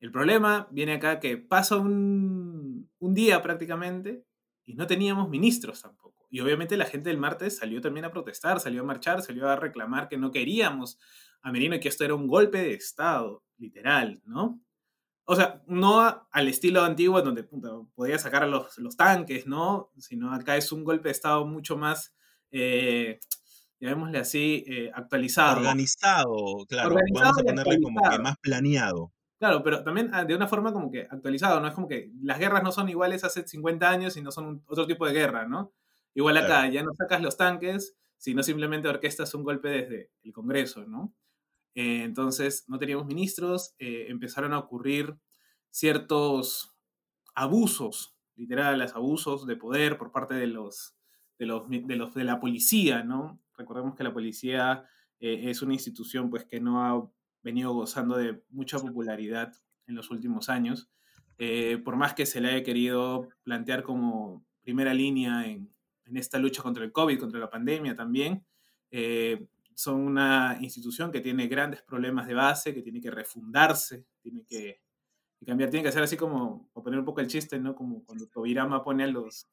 el 0.00 0.10
problema 0.10 0.68
viene 0.70 0.94
acá 0.94 1.20
que 1.20 1.38
pasa 1.38 1.76
un, 1.76 2.90
un 2.98 3.14
día 3.14 3.42
prácticamente 3.42 4.24
y 4.64 4.74
no 4.74 4.86
teníamos 4.86 5.28
ministros 5.28 5.82
tampoco. 5.82 6.26
Y 6.30 6.40
obviamente 6.40 6.76
la 6.76 6.86
gente 6.86 7.10
del 7.10 7.18
martes 7.18 7.58
salió 7.58 7.80
también 7.80 8.06
a 8.06 8.10
protestar, 8.10 8.58
salió 8.58 8.82
a 8.82 8.86
marchar, 8.86 9.22
salió 9.22 9.48
a 9.48 9.56
reclamar 9.56 10.08
que 10.08 10.16
no 10.16 10.30
queríamos 10.30 10.98
a 11.42 11.52
Merino 11.52 11.74
y 11.76 11.80
que 11.80 11.88
esto 11.88 12.04
era 12.04 12.14
un 12.14 12.26
golpe 12.26 12.58
de 12.58 12.74
Estado, 12.74 13.44
literal, 13.58 14.22
¿no? 14.24 14.60
O 15.24 15.36
sea, 15.36 15.62
no 15.66 16.26
al 16.30 16.48
estilo 16.48 16.82
antiguo 16.82 17.22
donde 17.22 17.44
puta, 17.44 17.70
podía 17.94 18.18
sacar 18.18 18.42
a 18.42 18.46
los, 18.46 18.76
los, 18.78 18.96
tanques, 18.96 19.46
¿no? 19.46 19.90
Sino 19.98 20.32
acá 20.32 20.56
es 20.56 20.72
un 20.72 20.84
golpe 20.84 21.08
de 21.08 21.12
Estado 21.12 21.46
mucho 21.46 21.76
más, 21.76 22.14
eh, 22.50 23.20
llamémosle 23.78 24.18
así, 24.18 24.64
eh, 24.66 24.90
actualizado. 24.92 25.60
Organizado, 25.60 26.66
claro. 26.68 26.88
Organizado 26.88 27.24
Vamos 27.24 27.38
a 27.38 27.44
ponerle 27.44 27.80
como 27.80 28.10
que 28.10 28.18
más 28.18 28.36
planeado. 28.38 29.12
Claro, 29.38 29.62
pero 29.62 29.82
también 29.82 30.10
ah, 30.12 30.24
de 30.24 30.36
una 30.36 30.46
forma 30.46 30.72
como 30.72 30.90
que 30.90 31.06
actualizado, 31.10 31.60
¿no? 31.60 31.68
Es 31.68 31.74
como 31.74 31.88
que 31.88 32.12
las 32.22 32.38
guerras 32.38 32.62
no 32.62 32.70
son 32.70 32.88
iguales 32.88 33.24
hace 33.24 33.46
50 33.46 33.90
años 33.90 34.16
y 34.16 34.22
no 34.22 34.30
son 34.30 34.62
otro 34.66 34.86
tipo 34.86 35.06
de 35.06 35.12
guerra, 35.12 35.46
¿no? 35.46 35.72
Igual 36.14 36.36
acá, 36.36 36.46
claro. 36.46 36.72
ya 36.72 36.82
no 36.82 36.94
sacas 36.94 37.22
los 37.22 37.36
tanques, 37.36 37.96
sino 38.18 38.42
simplemente 38.42 38.88
orquestas 38.88 39.34
un 39.34 39.42
golpe 39.42 39.68
desde 39.68 40.10
el 40.22 40.32
Congreso, 40.32 40.84
¿no? 40.86 41.12
Eh, 41.74 42.02
entonces, 42.02 42.64
no 42.68 42.78
teníamos 42.78 43.06
ministros, 43.06 43.74
eh, 43.78 44.06
empezaron 44.08 44.52
a 44.52 44.58
ocurrir 44.58 45.16
ciertos 45.70 46.74
abusos, 47.34 48.16
literales, 48.36 48.94
abusos 48.94 49.46
de 49.46 49.56
poder 49.56 49.98
por 49.98 50.12
parte 50.12 50.34
de 50.34 50.46
los, 50.46 50.96
de 51.38 51.46
los, 51.46 51.68
de, 51.68 51.96
los, 51.96 52.14
de 52.14 52.24
la 52.24 52.40
policía, 52.40 53.02
¿no? 53.02 53.40
Recordemos 53.56 53.94
que 53.94 54.04
la 54.04 54.12
policía 54.12 54.84
eh, 55.20 55.50
es 55.50 55.62
una 55.62 55.74
institución 55.74 56.30
pues 56.30 56.44
que 56.44 56.60
no 56.60 56.84
ha 56.84 57.10
venido 57.42 57.72
gozando 57.72 58.16
de 58.16 58.42
mucha 58.50 58.78
popularidad 58.78 59.52
en 59.86 59.94
los 59.94 60.10
últimos 60.10 60.48
años, 60.48 60.88
por 61.84 61.96
más 61.96 62.14
que 62.14 62.24
se 62.24 62.40
le 62.40 62.50
haya 62.50 62.62
querido 62.62 63.28
plantear 63.42 63.82
como 63.82 64.46
primera 64.62 64.94
línea 64.94 65.44
en, 65.44 65.72
en 66.04 66.16
esta 66.16 66.38
lucha 66.38 66.62
contra 66.62 66.84
el 66.84 66.92
COVID, 66.92 67.18
contra 67.18 67.40
la 67.40 67.50
pandemia 67.50 67.94
también. 67.94 68.44
Eh, 68.90 69.46
son 69.74 70.00
una 70.00 70.58
institución 70.60 71.10
que 71.12 71.20
tiene 71.20 71.46
grandes 71.48 71.82
problemas 71.82 72.26
de 72.26 72.34
base, 72.34 72.74
que 72.74 72.82
tiene 72.82 73.00
que 73.00 73.10
refundarse, 73.10 74.06
tiene 74.20 74.44
que, 74.44 74.82
que 75.38 75.46
cambiar, 75.46 75.70
tiene 75.70 75.84
que 75.84 75.92
ser 75.92 76.02
así 76.02 76.16
como, 76.16 76.70
o 76.72 76.82
poner 76.82 76.98
un 76.98 77.04
poco 77.04 77.20
el 77.20 77.26
chiste, 77.26 77.58
¿no? 77.58 77.74
Como 77.74 78.04
cuando 78.04 78.28
Tobirama 78.28 78.82
pone 78.82 79.04
a 79.04 79.08
los, 79.08 79.48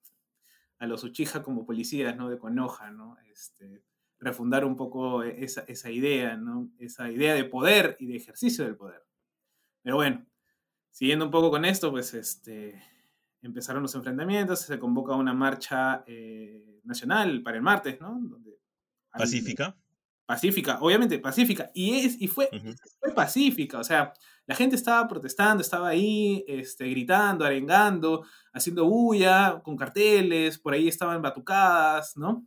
a 0.79 0.87
los 0.87 1.03
Uchiha 1.03 1.43
como 1.43 1.65
policías, 1.65 2.15
¿no? 2.15 2.29
De 2.29 2.37
Conoja, 2.37 2.91
¿no? 2.91 3.17
Este, 3.31 3.83
refundar 4.19 4.65
un 4.65 4.75
poco 4.75 5.23
esa, 5.23 5.61
esa 5.61 5.89
idea, 5.91 6.37
¿no? 6.37 6.71
Esa 6.77 7.09
idea 7.09 7.33
de 7.33 7.45
poder 7.45 7.95
y 7.99 8.07
de 8.07 8.17
ejercicio 8.17 8.65
del 8.65 8.75
poder. 8.75 9.03
Pero 9.81 9.95
bueno, 9.95 10.25
siguiendo 10.91 11.25
un 11.25 11.31
poco 11.31 11.49
con 11.49 11.65
esto, 11.65 11.91
pues 11.91 12.13
este, 12.13 12.81
empezaron 13.41 13.81
los 13.81 13.95
enfrentamientos, 13.95 14.61
se 14.61 14.79
convoca 14.79 15.15
una 15.15 15.33
marcha 15.33 16.03
eh, 16.05 16.81
nacional 16.83 17.41
para 17.41 17.57
el 17.57 17.63
martes, 17.63 17.99
¿no? 18.01 18.19
Donde 18.19 18.59
pacífica. 19.11 19.75
Pacífica, 20.29 20.77
obviamente 20.79 21.17
pacífica. 21.17 21.71
Y, 21.73 22.01
es, 22.05 22.21
y 22.21 22.27
fue, 22.27 22.49
uh 22.51 22.55
-huh. 22.55 22.75
fue 22.99 23.15
pacífica, 23.15 23.79
o 23.79 23.83
sea, 23.83 24.13
la 24.45 24.53
gente 24.53 24.75
estaba 24.75 25.07
protestando, 25.07 25.61
estaba 25.61 25.87
ahí 25.87 26.45
este, 26.47 26.87
gritando, 26.87 27.45
arengando, 27.45 28.23
haciendo 28.53 28.85
bulla, 28.85 29.59
con 29.63 29.75
carteles, 29.75 30.59
por 30.59 30.75
ahí 30.75 30.87
estaban 30.87 31.19
batucadas, 31.23 32.15
¿no? 32.15 32.45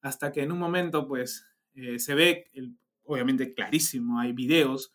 Hasta 0.00 0.32
que 0.32 0.44
en 0.44 0.52
un 0.52 0.58
momento, 0.58 1.06
pues, 1.06 1.46
eh, 1.74 1.98
se 1.98 2.14
ve, 2.14 2.50
el, 2.54 2.78
obviamente 3.02 3.52
clarísimo, 3.52 4.18
hay 4.18 4.32
videos, 4.32 4.90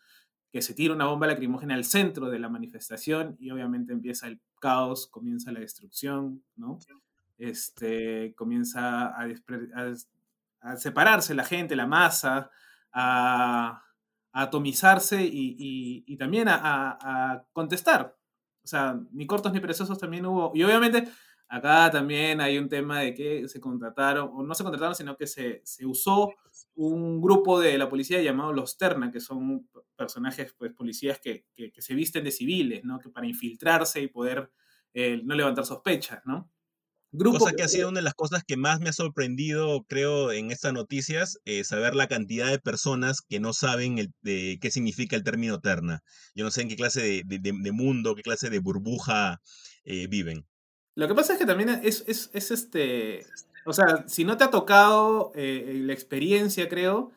que 0.50 0.62
se 0.62 0.74
tira 0.74 0.94
una 0.94 1.06
bomba 1.06 1.28
lacrimógena 1.28 1.76
al 1.76 1.84
centro 1.84 2.28
de 2.28 2.40
la 2.40 2.48
manifestación 2.48 3.36
y 3.38 3.52
obviamente 3.52 3.92
empieza 3.92 4.26
el 4.26 4.40
caos, 4.60 5.06
comienza 5.06 5.52
la 5.52 5.60
destrucción, 5.60 6.42
¿no? 6.56 6.80
Este, 7.38 8.34
comienza 8.34 9.06
a, 9.06 9.22
a, 9.22 9.94
a 10.60 10.76
separarse 10.76 11.34
la 11.34 11.44
gente, 11.44 11.76
la 11.76 11.86
masa, 11.86 12.50
a, 12.92 13.82
atomizarse 14.32 15.18
y, 15.22 16.16
también 16.16 16.48
a, 16.48 17.44
contestar. 17.52 18.16
O 18.62 18.66
sea, 18.66 18.98
ni 19.12 19.26
cortos 19.26 19.52
ni 19.52 19.60
perezosos 19.60 19.98
también 19.98 20.26
hubo. 20.26 20.52
Y 20.54 20.62
obviamente 20.62 21.08
acá 21.48 21.90
también 21.90 22.40
hay 22.40 22.58
un 22.58 22.68
tema 22.68 23.00
de 23.00 23.12
que 23.12 23.48
se 23.48 23.60
contrataron, 23.60 24.30
o 24.32 24.42
no 24.42 24.54
se 24.54 24.62
contrataron, 24.62 24.94
sino 24.94 25.16
que 25.16 25.26
se, 25.26 25.62
usó 25.84 26.32
un 26.76 27.20
grupo 27.20 27.58
de 27.58 27.76
la 27.76 27.88
policía 27.88 28.22
llamado 28.22 28.52
los 28.52 28.78
Terna, 28.78 29.10
que 29.10 29.20
son 29.20 29.68
personajes, 29.96 30.54
pues, 30.56 30.72
policías 30.72 31.18
que, 31.18 31.46
se 31.76 31.94
visten 31.94 32.22
de 32.24 32.30
civiles, 32.30 32.84
¿no? 32.84 33.00
Que 33.00 33.08
para 33.08 33.26
infiltrarse 33.26 34.00
y 34.00 34.08
poder 34.08 34.50
eh, 34.94 35.20
no 35.24 35.34
levantar 35.34 35.66
sospechas, 35.66 36.20
¿no? 36.24 36.50
Cosa 37.18 37.52
que 37.52 37.64
ha 37.64 37.68
sido 37.68 37.88
una 37.88 37.98
de 37.98 38.04
las 38.04 38.14
cosas 38.14 38.44
que 38.44 38.56
más 38.56 38.78
me 38.78 38.88
ha 38.88 38.92
sorprendido, 38.92 39.84
creo, 39.88 40.30
en 40.30 40.52
estas 40.52 40.72
noticias, 40.72 41.38
eh, 41.44 41.64
saber 41.64 41.96
la 41.96 42.06
cantidad 42.06 42.48
de 42.48 42.60
personas 42.60 43.20
que 43.20 43.40
no 43.40 43.52
saben 43.52 43.98
el, 43.98 44.12
de, 44.22 44.58
qué 44.60 44.70
significa 44.70 45.16
el 45.16 45.24
término 45.24 45.58
terna. 45.58 46.02
Yo 46.36 46.44
no 46.44 46.52
sé 46.52 46.62
en 46.62 46.68
qué 46.68 46.76
clase 46.76 47.22
de, 47.26 47.72
mundo, 47.72 48.14
qué 48.14 48.22
clase 48.22 48.48
de 48.48 48.60
burbuja 48.60 49.40
eh, 49.84 50.06
viven. 50.06 50.46
Lo 50.94 51.08
que 51.08 51.14
pasa 51.14 51.32
es 51.32 51.40
que 51.40 51.46
también 51.46 51.70
es, 51.82 52.04
este, 52.06 53.26
o 53.66 53.72
sea, 53.72 54.04
si 54.06 54.24
no 54.24 54.36
te 54.36 54.44
ha 54.44 54.50
tocado 54.50 55.32
eh, 55.34 55.80
la 55.84 55.92
experiencia, 55.92 56.68
creo, 56.68 57.10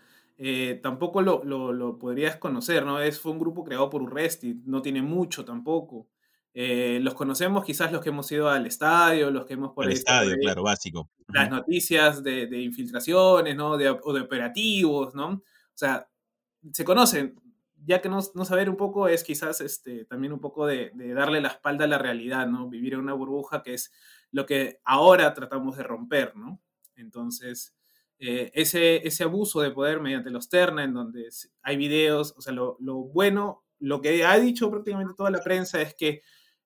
tampoco 0.82 1.22
lo, 1.22 1.44
lo, 1.44 2.00
podrías 2.00 2.38
conocer, 2.38 2.84
¿no? 2.84 3.00
Es, 3.00 3.20
fue 3.20 3.32
un 3.32 3.40
grupo 3.40 3.64
creado 3.64 3.92
por 3.92 4.02
Urresti, 4.02 4.60
no 4.66 4.82
tiene 4.82 5.04
mucho 5.04 5.46
tampoco. 5.46 6.08
Eh, 6.56 7.00
los 7.02 7.16
conocemos 7.16 7.66
quizás 7.66 7.92
los 7.92 8.02
que 8.02 8.10
hemos 8.10 8.32
ido 8.32 8.48
al 8.48 8.68
estadio, 8.68 9.32
los 9.32 9.46
que 9.46 9.56
hemos 9.56 9.72
por 9.72 9.86
el 9.86 9.94
estadio, 9.94 10.38
claro, 10.40 10.62
básico. 10.62 11.10
Las 11.28 11.50
noticias 11.50 12.22
de, 12.22 12.48
infiltraciones, 12.62 13.56
¿no? 13.56 13.76
De, 13.76 13.90
o 13.90 14.14
de 14.14 14.22
operativos, 14.22 15.16
¿no? 15.16 15.30
O 15.30 15.42
sea, 15.74 16.08
se 16.72 16.86
conocen. 16.86 17.36
Ya 17.86 18.02
que 18.02 18.08
no, 18.08 18.20
no 18.36 18.46
saber 18.46 18.70
un 18.70 18.78
poco 18.78 19.10
es 19.10 19.26
quizás 19.26 19.60
este, 19.60 20.06
también 20.06 20.32
un 20.32 20.40
poco 20.40 20.66
de, 20.66 20.92
darle 21.14 21.42
la 21.42 21.50
espalda 21.50 21.84
a 21.84 21.88
la 21.88 21.98
realidad, 21.98 22.48
¿no? 22.48 22.70
Vivir 22.70 22.94
en 22.94 23.00
una 23.00 23.14
burbuja 23.14 23.62
que 23.62 23.74
es 23.74 23.92
lo 24.32 24.46
que 24.46 24.80
ahora 24.86 25.34
tratamos 25.34 25.76
de 25.76 25.84
romper, 25.84 26.36
¿no? 26.36 26.62
Entonces, 26.96 27.76
eh, 28.20 28.52
ese, 28.54 29.06
ese 29.06 29.24
abuso 29.24 29.60
de 29.60 29.72
poder 29.72 30.00
mediante 30.00 30.30
los 30.30 30.48
terna, 30.48 30.84
en 30.84 30.94
donde 30.94 31.28
hay 31.62 31.76
videos, 31.76 32.36
o 32.38 32.42
sea, 32.42 32.54
lo, 32.54 32.78
lo 32.80 32.96
bueno, 32.96 33.66
lo 33.80 34.00
que 34.02 34.24
ha 34.24 34.40
dicho 34.40 34.72
prácticamente 34.72 35.16
toda 35.18 35.32
la 35.32 35.44
prensa 35.44 35.82
es 35.82 35.94
que 35.96 36.22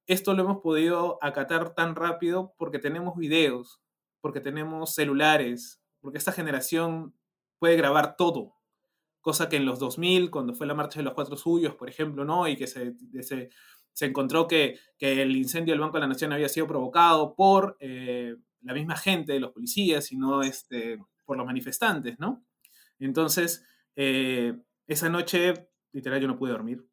esto 0.08 0.34
lo 0.34 0.44
hemos 0.44 0.62
podido 0.62 1.20
acatar 1.22 1.76
tan 1.76 1.96
rápido 1.96 2.56
porque 2.58 2.80
tenemos 2.80 3.18
videos, 3.18 3.82
porque 4.22 4.40
tenemos 4.40 4.96
celulares, 4.96 5.82
porque 6.00 6.18
esta 6.18 6.32
generación 6.32 7.14
puede 7.60 7.76
grabar 7.76 8.16
todo. 8.16 8.56
Cosa 9.20 9.50
que 9.50 9.58
en 9.58 9.66
los 9.66 9.80
2000, 9.80 10.32
cuando 10.32 10.54
fue 10.54 10.66
la 10.66 10.74
marcha 10.74 11.00
de 11.00 11.04
los 11.04 11.14
cuatro 11.14 11.36
suyos, 11.36 11.76
por 11.76 11.90
ejemplo, 11.90 12.24
¿no? 12.24 12.48
Y 12.48 12.56
que 12.56 12.68
se, 12.68 12.96
se, 13.22 14.06
encontró 14.06 14.48
que, 14.48 14.80
el 15.00 15.36
incendio 15.36 15.74
del 15.74 15.82
Banco 15.82 15.98
de 15.98 16.02
la 16.02 16.08
Nación 16.08 16.32
había 16.32 16.48
sido 16.48 16.68
provocado 16.68 17.36
por 17.36 17.76
eh, 17.82 18.36
la 18.62 18.74
misma 18.74 18.96
gente 18.96 19.38
los 19.40 19.52
policías 19.52 20.12
y 20.14 20.18
no 20.18 20.42
este, 20.42 21.00
por 21.26 21.36
los 21.36 21.46
manifestantes, 21.46 22.18
¿no? 22.18 22.46
Entonces, 23.00 23.66
eh, 23.98 24.58
esa 24.88 25.10
noche, 25.10 25.68
literal, 25.92 26.22
yo 26.22 26.28
no 26.30 26.38
pude 26.38 26.52
dormir 26.52 26.88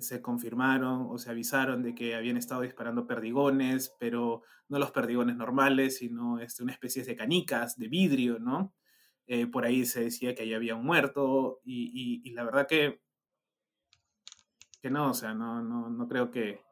se 0.00 0.22
confirmaron 0.22 1.06
o 1.10 1.18
se 1.18 1.30
avisaron 1.30 1.82
de 1.82 1.94
que 1.94 2.14
habían 2.14 2.36
estado 2.36 2.62
disparando 2.62 3.06
perdigones, 3.06 3.94
pero 3.98 4.42
no 4.68 4.78
los 4.78 4.90
perdigones 4.90 5.36
normales, 5.36 5.98
sino 5.98 6.40
este, 6.40 6.62
una 6.62 6.72
especie 6.72 7.04
de 7.04 7.16
canicas 7.16 7.76
de 7.76 7.88
vidrio, 7.88 8.38
¿no? 8.38 8.74
Eh, 9.26 9.46
por 9.46 9.64
ahí 9.64 9.84
se 9.84 10.04
decía 10.04 10.34
que 10.34 10.42
ahí 10.42 10.54
había 10.54 10.74
un 10.74 10.84
muerto 10.84 11.60
y, 11.64 12.30
la 12.32 12.44
verdad 12.44 12.66
que, 12.66 13.02
que 14.80 14.90
no, 14.90 15.10
o 15.10 15.14
sea, 15.14 15.34
no, 15.34 15.62
no, 15.62 15.90
no 15.90 16.08
creo 16.08 16.30
que 16.30 16.62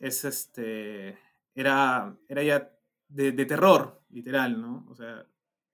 es 0.00 0.24
este, 0.24 1.18
era, 1.54 2.16
era 2.28 2.42
ya 2.42 2.72
de, 3.08 3.32
de, 3.32 3.44
terror, 3.44 4.02
literal, 4.08 4.60
¿no? 4.60 4.86
O 4.88 4.94
sea, 4.94 5.26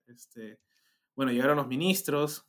este, 0.07 0.59
bueno, 1.15 1.31
llegaron 1.31 1.57
los 1.57 1.67
ministros, 1.67 2.47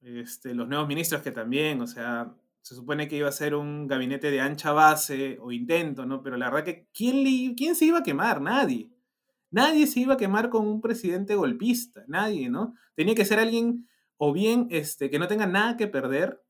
este, 0.00 0.54
los 0.54 0.68
nuevos 0.68 0.88
ministros 0.88 1.22
que 1.22 1.32
también, 1.32 1.80
o 1.82 1.86
sea, 1.86 2.34
se 2.62 2.74
supone 2.74 3.08
que 3.08 3.16
iba 3.16 3.28
a 3.28 3.32
ser 3.32 3.54
un 3.54 3.86
gabinete 3.86 4.30
de 4.30 4.40
ancha 4.40 4.72
base 4.72 5.38
o 5.40 5.52
intento, 5.52 6.06
¿no? 6.06 6.22
Pero 6.22 6.36
la 6.36 6.50
verdad 6.50 6.64
que, 6.64 6.88
¿quién, 6.92 7.54
¿quién 7.54 7.74
se 7.74 7.86
iba 7.86 7.98
a 7.98 8.02
quemar? 8.02 8.40
Nadie. 8.40 8.90
Nadie 9.50 9.86
se 9.86 10.00
iba 10.00 10.14
a 10.14 10.16
quemar 10.16 10.50
con 10.50 10.66
un 10.68 10.80
presidente 10.80 11.34
golpista, 11.34 12.04
nadie, 12.06 12.50
¿no? 12.50 12.74
Tenía 12.94 13.14
que 13.14 13.24
ser 13.24 13.38
alguien 13.38 13.88
o 14.16 14.32
bien 14.32 14.68
este, 14.70 15.10
que 15.10 15.18
no 15.18 15.26
tenga 15.26 15.46
nada 15.46 15.76
que 15.76 15.88
perder 15.88 16.40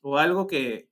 o 0.00 0.16
algo 0.18 0.46
que, 0.46 0.88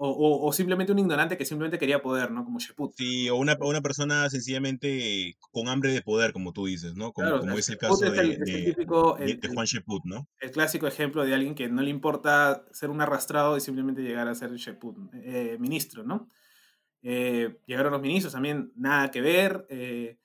o, 0.00 0.52
simplemente 0.52 0.92
un 0.92 1.00
ignorante 1.00 1.36
que 1.36 1.44
simplemente 1.44 1.76
quería 1.76 2.00
poder, 2.00 2.30
¿no? 2.30 2.44
Como 2.44 2.60
Sheput. 2.60 2.94
Sí, 2.96 3.28
o 3.28 3.34
una, 3.34 3.56
una 3.60 3.80
persona 3.80 4.30
sencillamente 4.30 5.36
con 5.50 5.66
hambre 5.66 5.92
de 5.92 6.02
poder, 6.02 6.32
como 6.32 6.52
tú 6.52 6.66
dices, 6.66 6.94
¿no? 6.94 7.12
Como, 7.12 7.58
es 7.58 7.68
el 7.68 7.78
caso 7.78 8.08
de, 8.08 8.76
Juan 8.86 9.66
Sheput, 9.66 10.04
¿no? 10.04 10.28
El 10.40 10.52
clásico 10.52 10.86
ejemplo 10.86 11.24
de 11.24 11.34
alguien 11.34 11.56
que 11.56 11.68
no 11.68 11.82
le 11.82 11.90
importa 11.90 12.64
ser 12.70 12.90
un 12.90 13.00
arrastrado 13.00 13.56
y 13.56 13.60
simplemente 13.60 14.02
llegar 14.02 14.28
a 14.28 14.36
ser 14.36 14.54
Sheput, 14.54 14.96
eh, 15.14 15.56
ministro, 15.58 16.04
¿no? 16.04 16.28
Eh, 17.02 17.58
llegaron 17.66 17.92
los 17.92 18.00
ministros 18.00 18.32
también, 18.32 18.72
nada 18.76 19.10
que 19.10 19.20
ver. 19.20 19.66
Eh, 19.68 20.16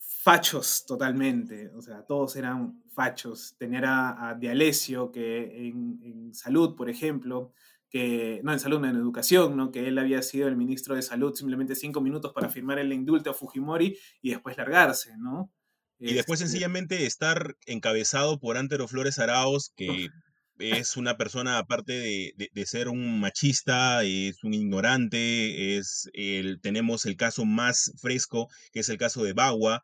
fachos 0.00 0.84
totalmente, 0.86 1.70
o 1.70 1.80
sea, 1.80 2.02
todos 2.02 2.34
eran 2.34 2.82
fachos. 2.90 3.54
Tener 3.56 3.84
a, 3.84 4.30
a 4.30 4.34
Dialesio, 4.34 5.12
que 5.12 5.68
en, 5.68 6.00
en 6.02 6.34
salud, 6.34 6.74
por 6.74 6.90
ejemplo, 6.90 7.52
que, 7.90 8.40
no 8.42 8.52
en 8.52 8.60
salud, 8.60 8.84
en 8.84 8.96
educación, 8.96 9.56
¿no? 9.56 9.70
que 9.70 9.88
él 9.88 9.98
había 9.98 10.22
sido 10.22 10.48
el 10.48 10.56
ministro 10.56 10.94
de 10.94 11.02
salud 11.02 11.34
simplemente 11.34 11.74
cinco 11.74 12.00
minutos 12.00 12.32
para 12.34 12.48
firmar 12.48 12.78
el 12.78 12.92
indulto 12.92 13.30
a 13.30 13.34
Fujimori 13.34 13.98
y 14.20 14.30
después 14.30 14.56
largarse, 14.56 15.16
¿no? 15.18 15.52
Y 16.00 16.14
después 16.14 16.40
este 16.40 16.50
sencillamente 16.50 17.06
estar 17.06 17.56
encabezado 17.66 18.38
por 18.38 18.56
Antero 18.56 18.86
Flores 18.86 19.18
Araos, 19.18 19.72
que 19.74 20.10
es 20.58 20.96
una 20.96 21.16
persona, 21.16 21.58
aparte 21.58 21.92
de, 21.92 22.66
ser 22.66 22.88
un 22.88 23.20
machista, 23.20 24.04
es 24.04 24.42
un 24.44 24.54
ignorante, 24.54 25.76
es 25.76 26.08
el, 26.12 26.60
tenemos 26.60 27.04
el 27.06 27.16
caso 27.16 27.44
más 27.44 27.92
fresco, 28.00 28.48
que 28.72 28.80
es 28.80 28.88
el 28.88 28.98
caso 28.98 29.24
de 29.24 29.32
Bagua, 29.32 29.82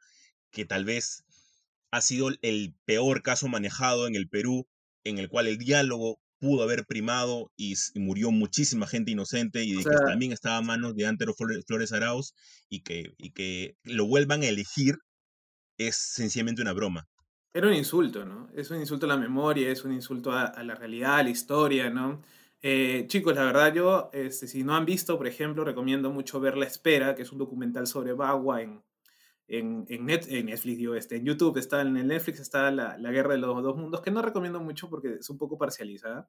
que 0.51 0.65
tal 0.65 0.85
vez 0.85 1.25
ha 1.91 2.01
sido 2.01 2.31
el 2.43 2.75
peor 2.85 3.23
caso 3.23 3.49
manejado 3.49 4.07
en 4.07 4.15
el 4.15 4.29
Perú, 4.29 4.67
en 5.05 5.19
el 5.19 5.29
cual 5.29 5.47
el 5.47 5.59
diálogo 5.59 6.21
pudo 6.39 6.63
haber 6.63 6.85
primado 6.87 7.51
y, 7.57 7.75
murió 7.95 8.31
muchísima 8.31 8.87
gente 8.87 9.11
inocente 9.11 9.65
y 9.65 9.77
que 9.77 9.91
también 10.07 10.33
estaba 10.33 10.59
a 10.59 10.63
manos 10.63 10.95
de 10.95 11.07
Antero 11.07 11.35
Flores 11.35 11.93
Arauz 11.93 12.35
y 12.69 12.83
que, 12.83 13.15
y 13.19 13.31
que 13.31 13.77
lo 13.83 14.07
vuelvan 14.07 14.43
a 14.43 14.49
elegir 14.49 14.97
es 15.79 15.97
sencillamente 15.97 16.63
una 16.63 16.73
broma. 16.73 17.09
Era 17.53 17.69
un 17.69 17.75
insulto, 17.75 18.25
¿no? 18.25 18.49
Es 18.55 18.71
un 18.71 18.81
insulto 18.81 19.07
a 19.07 19.11
la 19.11 19.17
memoria, 19.17 19.71
es 19.71 19.85
un 19.85 19.93
insulto 19.93 20.33
a, 20.33 20.61
la 20.65 20.75
realidad, 20.75 21.19
a 21.19 21.23
la 21.23 21.31
historia, 21.31 21.89
¿no? 21.89 22.21
Eh, 22.63 23.05
chicos, 23.07 23.35
la 23.37 23.45
verdad 23.45 23.73
yo, 23.73 24.11
este, 24.13 24.49
si 24.49 24.65
no 24.65 24.75
han 24.75 24.85
visto, 24.85 25.17
por 25.17 25.29
ejemplo, 25.29 25.65
recomiendo 25.65 26.11
mucho 26.11 26.41
ver 26.41 26.57
La 26.57 26.67
Espera, 26.67 27.15
que 27.15 27.23
es 27.23 27.31
un 27.31 27.39
documental 27.39 27.87
sobre 27.87 28.13
Bagua 28.13 28.63
en, 28.63 28.83
en, 29.47 29.85
en, 29.89 30.07
Netflix, 30.07 30.79
digo, 30.79 30.95
este, 30.95 31.17
en 31.17 31.25
YouTube 31.27 31.59
está, 31.59 31.83
en 31.83 31.97
el 31.97 32.07
Netflix 32.07 32.41
está 32.41 32.71
la, 32.71 32.97
la, 32.99 33.11
Guerra 33.11 33.35
de 33.35 33.39
los 33.39 33.63
Dos 33.63 33.77
Mundos, 33.77 34.01
que 34.01 34.11
no 34.11 34.23
recomiendo 34.23 34.61
mucho 34.61 34.89
porque 34.89 35.17
es 35.21 35.29
un 35.29 35.39
poco 35.39 35.59
parcializada, 35.59 36.29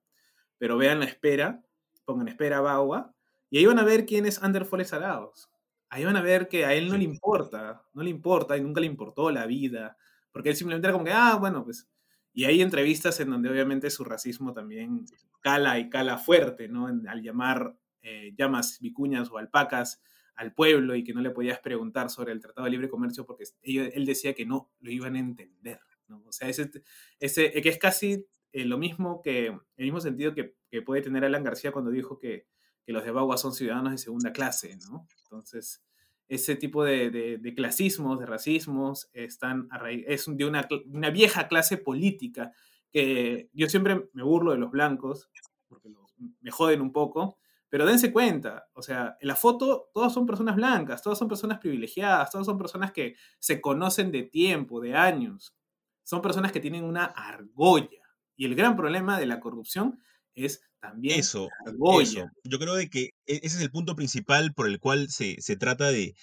pero 0.58 0.78
vean 0.78 1.00
la 1.00 1.06
espera, 1.06 1.64
pongan 2.04 2.28
espera 2.28 2.62
Baua, 2.62 3.14
y 3.50 3.58
ahí 3.58 3.66
van 3.66 3.80
a 3.80 3.84
ver 3.84 4.06
quién 4.06 4.26
es 4.26 4.42
Ander 4.44 4.66
Foles 4.66 4.94
Araos. 4.94 5.50
Ahí 5.90 6.04
van 6.04 6.18
a 6.18 6.22
ver 6.22 6.48
que 6.48 6.66
a 6.66 6.74
él 6.74 6.90
no 6.90 6.98
le 6.98 7.04
importa, 7.04 7.84
no 7.94 8.04
le 8.04 8.10
importa 8.10 8.58
y 8.58 8.62
nunca 8.62 8.82
le 8.82 8.88
importó 8.88 9.32
la 9.32 9.46
vida, 9.46 9.98
porque 10.32 10.50
él 10.50 10.56
simplemente 10.56 10.88
era 10.88 10.94
como 10.94 11.06
que, 11.06 11.14
ah, 11.14 11.38
bueno, 11.40 11.64
pues. 11.64 11.88
Y 12.34 12.44
hay 12.44 12.62
entrevistas 12.62 13.18
en 13.22 13.30
donde 13.30 13.50
obviamente 13.50 13.90
su 13.90 14.04
racismo 14.04 14.52
también 14.52 15.06
cala 15.40 15.80
y 15.80 15.90
cala 15.90 16.18
fuerte, 16.18 16.68
¿no? 16.68 16.88
al 16.88 17.22
llamar 17.22 17.78
eh, 18.02 18.34
llamas 18.38 18.80
vicuñas 18.82 19.32
o 19.32 19.38
alpacas 19.38 20.02
al 20.36 20.54
pueblo 20.54 20.96
y 20.96 21.04
que 21.04 21.14
no 21.14 21.22
le 21.22 21.32
podías 21.32 21.60
preguntar 21.60 22.10
sobre 22.10 22.34
el 22.34 22.42
Tratado 22.42 22.66
de 22.66 22.72
Libre 22.72 22.90
Comercio 22.90 23.26
porque 23.26 23.46
él 23.64 24.06
decía 24.06 24.34
que 24.34 24.46
no 24.46 24.72
lo 24.80 24.92
iban 24.92 25.16
a 25.16 25.20
entender. 25.20 25.80
¿no? 26.08 26.24
O 26.26 26.32
sea, 26.32 26.50
ese, 26.50 26.72
ese, 27.20 27.52
que 27.52 27.70
es 27.70 27.78
casi 27.78 28.26
eh, 28.52 28.66
lo 28.66 28.78
mismo 28.78 29.22
que, 29.22 29.48
el 29.48 29.86
mismo 29.86 30.02
sentido 30.02 30.34
que, 30.34 30.56
puede 30.86 31.02
tener 31.02 31.24
Alan 31.24 31.46
García 31.46 31.72
cuando 31.72 31.90
dijo 31.90 32.20
que, 32.20 32.48
que, 32.86 32.92
los 32.92 33.06
de 33.06 33.12
Bagua 33.12 33.38
son 33.38 33.54
ciudadanos 33.54 33.94
de 33.94 33.98
segunda 33.98 34.34
clase, 34.34 34.78
¿no? 34.90 35.08
Entonces, 35.24 35.82
ese 36.28 36.58
tipo 36.58 36.84
de, 36.84 37.10
de, 37.12 37.56
clasismos, 37.56 38.20
de 38.20 38.26
racismos, 38.26 39.10
están 39.14 39.70
es 40.06 40.26
de 40.28 40.46
una, 40.46 40.68
una, 40.88 41.12
vieja 41.12 41.48
clase 41.48 41.78
política 41.78 42.52
que 42.92 43.50
yo 43.54 43.70
siempre 43.70 44.10
me 44.12 44.24
burlo 44.24 44.52
de 44.52 44.58
los 44.58 44.70
blancos, 44.70 45.30
porque 45.70 45.90
me 46.42 46.52
joden 46.52 46.82
un 46.82 46.92
poco, 46.92 47.38
pero 47.70 47.86
dense 47.86 48.12
cuenta, 48.14 48.68
o 48.74 48.82
sea, 48.82 49.18
en 49.20 49.28
la 49.28 49.36
foto 49.36 49.90
todas 49.94 50.14
son 50.14 50.26
personas 50.26 50.56
blancas, 50.56 51.02
todas 51.02 51.18
son 51.20 51.28
personas 51.28 51.60
privilegiadas, 51.60 52.32
todas 52.32 52.46
son 52.48 52.58
personas 52.58 52.92
que 52.92 53.16
se 53.40 53.60
conocen 53.62 54.12
de 54.12 54.24
tiempo, 54.24 54.80
de 54.82 54.96
años. 54.96 55.56
Son 56.04 56.22
personas 56.22 56.52
que 56.52 56.60
tienen 56.60 56.84
una 56.84 57.06
argolla, 57.06 58.00
Y 58.38 58.46
el 58.46 58.56
gran 58.56 58.76
problema 58.76 59.20
de 59.20 59.26
la 59.26 59.40
corrupción 59.40 60.00
es 60.36 60.62
también 60.80 61.20
Eso, 61.20 61.48
la 61.66 61.72
argolla. 61.72 62.04
eso. 62.04 62.26
Yo 62.44 62.60
creo 62.60 62.76
de 62.76 62.90
que 62.90 63.04
e- 63.26 63.40
ese 63.44 63.58
es 63.58 63.62
el 63.62 63.72
punto 63.72 63.96
principal 63.96 64.54
por 64.54 64.68
el 64.68 64.80
cual 64.80 65.10
se, 65.10 65.42
se 65.42 65.56
trata 65.58 65.90
de, 65.92 66.16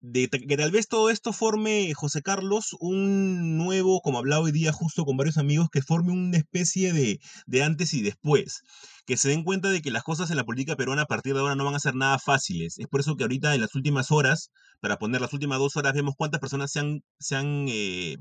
de 0.00 0.28
que 0.28 0.56
tal 0.56 0.70
vez 0.70 0.88
todo 0.88 1.10
esto 1.10 1.32
forme, 1.32 1.92
José 1.94 2.22
Carlos, 2.22 2.76
un 2.80 3.58
nuevo, 3.58 4.00
como 4.00 4.18
hablaba 4.18 4.44
hoy 4.44 4.52
día 4.52 4.72
justo 4.72 5.04
con 5.04 5.16
varios 5.16 5.38
amigos, 5.38 5.68
que 5.70 5.82
forme 5.82 6.12
una 6.12 6.38
especie 6.38 6.92
de, 6.92 7.20
de 7.46 7.62
antes 7.62 7.92
y 7.94 8.02
después. 8.02 8.62
Que 9.06 9.16
se 9.16 9.28
den 9.28 9.44
cuenta 9.44 9.68
de 9.70 9.82
que 9.82 9.90
las 9.90 10.02
cosas 10.02 10.30
en 10.30 10.36
la 10.36 10.44
política 10.44 10.76
peruana 10.76 11.02
a 11.02 11.06
partir 11.06 11.34
de 11.34 11.40
ahora 11.40 11.54
no 11.54 11.64
van 11.64 11.74
a 11.74 11.80
ser 11.80 11.94
nada 11.94 12.18
fáciles. 12.18 12.78
Es 12.78 12.86
por 12.86 13.00
eso 13.00 13.16
que 13.16 13.24
ahorita 13.24 13.54
en 13.54 13.60
las 13.60 13.74
últimas 13.74 14.10
horas, 14.10 14.50
para 14.80 14.98
poner 14.98 15.20
las 15.20 15.32
últimas 15.32 15.58
dos 15.58 15.76
horas, 15.76 15.92
vemos 15.94 16.14
cuántas 16.16 16.40
personas 16.40 16.72
se 16.72 16.80
han, 16.80 17.02
se 17.18 17.36
han 17.36 17.66
eh, 17.68 18.16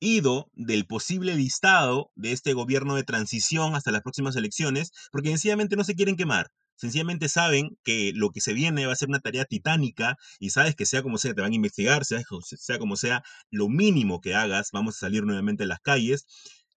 ido 0.00 0.50
del 0.54 0.86
posible 0.86 1.34
listado 1.34 2.10
de 2.14 2.32
este 2.32 2.54
gobierno 2.54 2.94
de 2.94 3.04
transición 3.04 3.74
hasta 3.74 3.90
las 3.90 4.02
próximas 4.02 4.36
elecciones, 4.36 4.92
porque 5.12 5.30
sencillamente 5.30 5.76
no 5.76 5.84
se 5.84 5.94
quieren 5.94 6.16
quemar. 6.16 6.50
Sencillamente 6.76 7.28
saben 7.28 7.78
que 7.84 8.12
lo 8.14 8.30
que 8.30 8.40
se 8.40 8.52
viene 8.52 8.86
va 8.86 8.92
a 8.92 8.96
ser 8.96 9.08
una 9.08 9.20
tarea 9.20 9.44
titánica 9.44 10.16
y 10.38 10.50
sabes 10.50 10.74
que 10.76 10.86
sea 10.86 11.02
como 11.02 11.18
sea, 11.18 11.34
te 11.34 11.42
van 11.42 11.52
a 11.52 11.56
investigar, 11.56 12.04
sea, 12.04 12.22
sea 12.42 12.78
como 12.78 12.96
sea, 12.96 13.22
lo 13.50 13.68
mínimo 13.68 14.20
que 14.20 14.34
hagas, 14.34 14.70
vamos 14.72 14.96
a 14.96 15.00
salir 15.00 15.24
nuevamente 15.24 15.64
a 15.64 15.66
las 15.66 15.80
calles. 15.80 16.26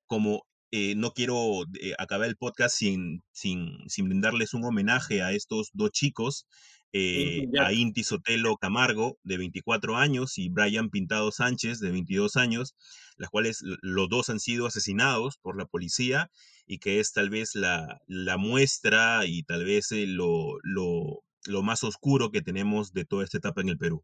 Como 0.07 0.45
eh, 0.71 0.95
no 0.95 1.11
quiero 1.13 1.63
eh, 1.81 1.93
acabar 1.97 2.27
el 2.29 2.37
podcast 2.37 2.75
sin, 2.77 3.23
sin, 3.31 3.77
sin 3.87 4.05
brindarles 4.07 4.53
un 4.53 4.65
homenaje 4.65 5.23
a 5.23 5.31
estos 5.33 5.69
dos 5.73 5.91
chicos, 5.91 6.45
eh, 6.93 7.47
a. 7.59 7.71
Inti 7.71 8.03
Sotelo 8.03 8.57
Camargo, 8.57 9.17
de 9.23 9.37
24 9.37 9.97
años, 9.97 10.37
y 10.37 10.49
Brian 10.49 10.89
Pintado 10.89 11.31
Sánchez, 11.31 11.79
de 11.79 11.91
22 11.91 12.35
años, 12.35 12.75
las 13.17 13.29
cuales 13.29 13.59
los 13.81 14.09
dos 14.09 14.29
han 14.29 14.39
sido 14.39 14.65
asesinados 14.67 15.37
por 15.37 15.57
la 15.57 15.65
policía 15.65 16.29
y 16.65 16.79
que 16.79 16.99
es 16.99 17.13
tal 17.13 17.29
vez 17.29 17.55
la, 17.55 17.99
la 18.07 18.37
muestra 18.37 19.25
y 19.25 19.43
tal 19.43 19.65
vez 19.65 19.91
eh, 19.91 20.05
lo, 20.07 20.57
lo, 20.63 21.23
lo 21.45 21.63
más 21.63 21.83
oscuro 21.83 22.31
que 22.31 22.41
tenemos 22.41 22.91
de 22.93 23.05
toda 23.05 23.23
esta 23.23 23.37
etapa 23.37 23.61
en 23.61 23.69
el 23.69 23.77
Perú. 23.77 24.03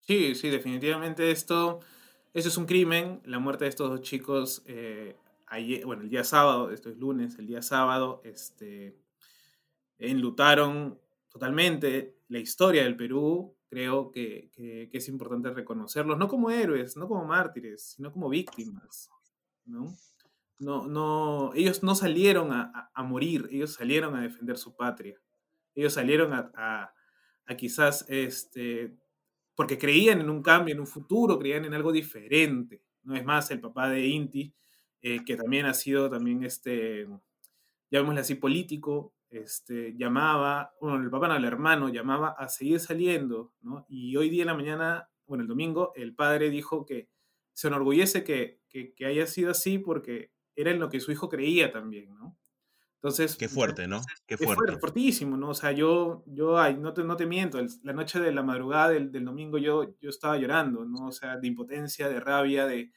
Sí, 0.00 0.34
sí, 0.36 0.50
definitivamente 0.50 1.30
esto, 1.32 1.80
eso 2.32 2.48
es 2.48 2.56
un 2.56 2.66
crimen. 2.66 3.20
La 3.24 3.38
muerte 3.38 3.64
de 3.64 3.70
estos 3.70 3.90
dos 3.90 4.02
chicos, 4.02 4.62
eh, 4.66 5.16
ayer- 5.46 5.84
bueno, 5.84 6.02
el 6.02 6.08
día 6.10 6.22
sábado, 6.24 6.70
esto 6.70 6.90
es 6.90 6.96
lunes, 6.96 7.38
el 7.38 7.46
día 7.46 7.60
sábado, 7.62 8.20
este, 8.24 8.96
enlutaron 9.98 11.00
totalmente 11.28 12.15
la 12.28 12.38
historia 12.40 12.84
del 12.84 12.96
Perú. 12.96 13.56
Creo 13.68 14.10
que, 14.12 14.50
que- 14.54 14.88
es 14.92 15.08
importante 15.08 15.50
reconocerlos, 15.50 16.18
no 16.18 16.28
como 16.28 16.50
héroes, 16.50 16.96
no 16.96 17.08
como 17.08 17.24
mártires, 17.26 17.94
sino 17.96 18.12
como 18.12 18.28
víctimas, 18.28 19.10
¿no? 19.66 19.94
No, 20.58 20.86
no, 20.86 21.52
ellos 21.54 21.82
no 21.82 21.94
salieron 21.94 22.52
a, 22.52 22.90
a- 22.94 23.02
morir, 23.02 23.48
ellos 23.52 23.74
salieron 23.74 24.16
a 24.16 24.22
defender 24.22 24.56
su 24.58 24.74
patria. 24.76 25.20
Ellos 25.74 25.94
salieron 25.94 26.32
a, 26.34 26.50
a- 26.56 26.94
a 27.46 27.56
quizás 27.56 28.06
este, 28.08 28.96
porque 29.56 29.78
creían 29.78 30.20
en 30.20 30.30
un 30.30 30.42
cambio, 30.42 30.74
en 30.74 30.80
un 30.80 30.86
futuro, 30.86 31.38
creían 31.38 31.64
en 31.66 31.74
algo 31.74 31.92
diferente. 31.92 32.82
No 33.04 33.16
es 33.16 33.24
más, 33.24 33.50
el 33.50 33.60
papá 33.60 33.88
de 33.90 34.06
Inti, 34.06 34.54
eh, 35.02 35.24
que 35.24 35.36
también 35.36 35.66
ha 35.66 35.74
sido 35.74 36.10
también, 36.10 36.44
este, 36.44 37.06
llamémosle 37.90 38.20
así, 38.22 38.34
político, 38.36 39.14
este, 39.30 39.94
llamaba, 39.96 40.72
bueno, 40.80 41.02
el 41.02 41.10
papá 41.10 41.28
no, 41.28 41.36
el 41.36 41.44
hermano, 41.44 41.88
llamaba 41.88 42.30
a 42.30 42.48
seguir 42.48 42.80
saliendo, 42.80 43.54
¿no? 43.60 43.86
Y 43.88 44.16
hoy 44.16 44.30
día 44.30 44.42
en 44.42 44.48
la 44.48 44.54
mañana, 44.54 45.10
bueno, 45.26 45.42
el 45.42 45.48
domingo, 45.48 45.92
el 45.96 46.14
padre 46.14 46.50
dijo 46.50 46.84
que 46.86 47.10
se 47.52 47.68
enorgullece 47.68 48.24
que, 48.24 48.60
que, 48.68 48.94
que 48.94 49.06
haya 49.06 49.26
sido 49.26 49.50
así 49.50 49.78
porque 49.78 50.32
era 50.54 50.70
en 50.70 50.80
lo 50.80 50.88
que 50.90 51.00
su 51.00 51.12
hijo 51.12 51.28
creía 51.28 51.72
también, 51.72 52.14
¿no? 52.16 52.38
Entonces, 52.96 53.38
Qué 53.38 53.48
fuerte, 53.48 53.86
¿no? 53.88 54.12
Qué 54.26 54.36
fuerte, 54.36 54.74
fuerte. 54.74 54.78
fuertísimo, 54.78 55.36
¿no? 55.36 55.50
O 55.50 55.54
sea, 55.54 55.72
yo, 55.72 56.24
yo 56.26 56.58
ay, 56.58 56.76
no, 56.78 56.92
te, 56.94 57.04
no 57.04 57.16
te 57.16 57.26
miento, 57.26 57.58
el- 57.58 57.68
la 57.82 57.92
noche 57.92 58.20
de 58.20 58.32
la 58.32 58.42
madrugada 58.42 58.90
del, 58.90 59.12
del 59.12 59.24
domingo 59.24 59.58
yo, 59.58 59.96
yo 60.00 60.10
estaba 60.10 60.36
llorando, 60.38 60.84
¿no? 60.84 61.08
O 61.08 61.12
sea, 61.12 61.36
de 61.38 61.46
impotencia, 61.48 62.08
de 62.08 62.20
rabia, 62.20 62.66
de, 62.66 62.92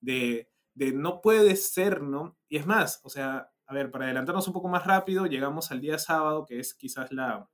de, 0.00 0.50
de 0.74 0.92
no 0.92 1.20
puede 1.22 1.56
ser, 1.56 2.02
¿no? 2.02 2.38
Y 2.48 2.58
es 2.58 2.66
más, 2.66 3.00
o 3.04 3.10
sea, 3.10 3.51
a 3.66 3.74
ver, 3.74 3.90
para 3.90 4.06
adelantarnos 4.06 4.46
un 4.48 4.54
poco 4.54 4.68
más 4.68 4.86
rápido, 4.86 5.26
llegamos 5.26 5.70
al 5.72 5.80
día 5.80 5.98
sábado, 5.98 6.44
que 6.46 6.58
es 6.60 6.74
quizás 6.74 7.12
la, 7.12 7.50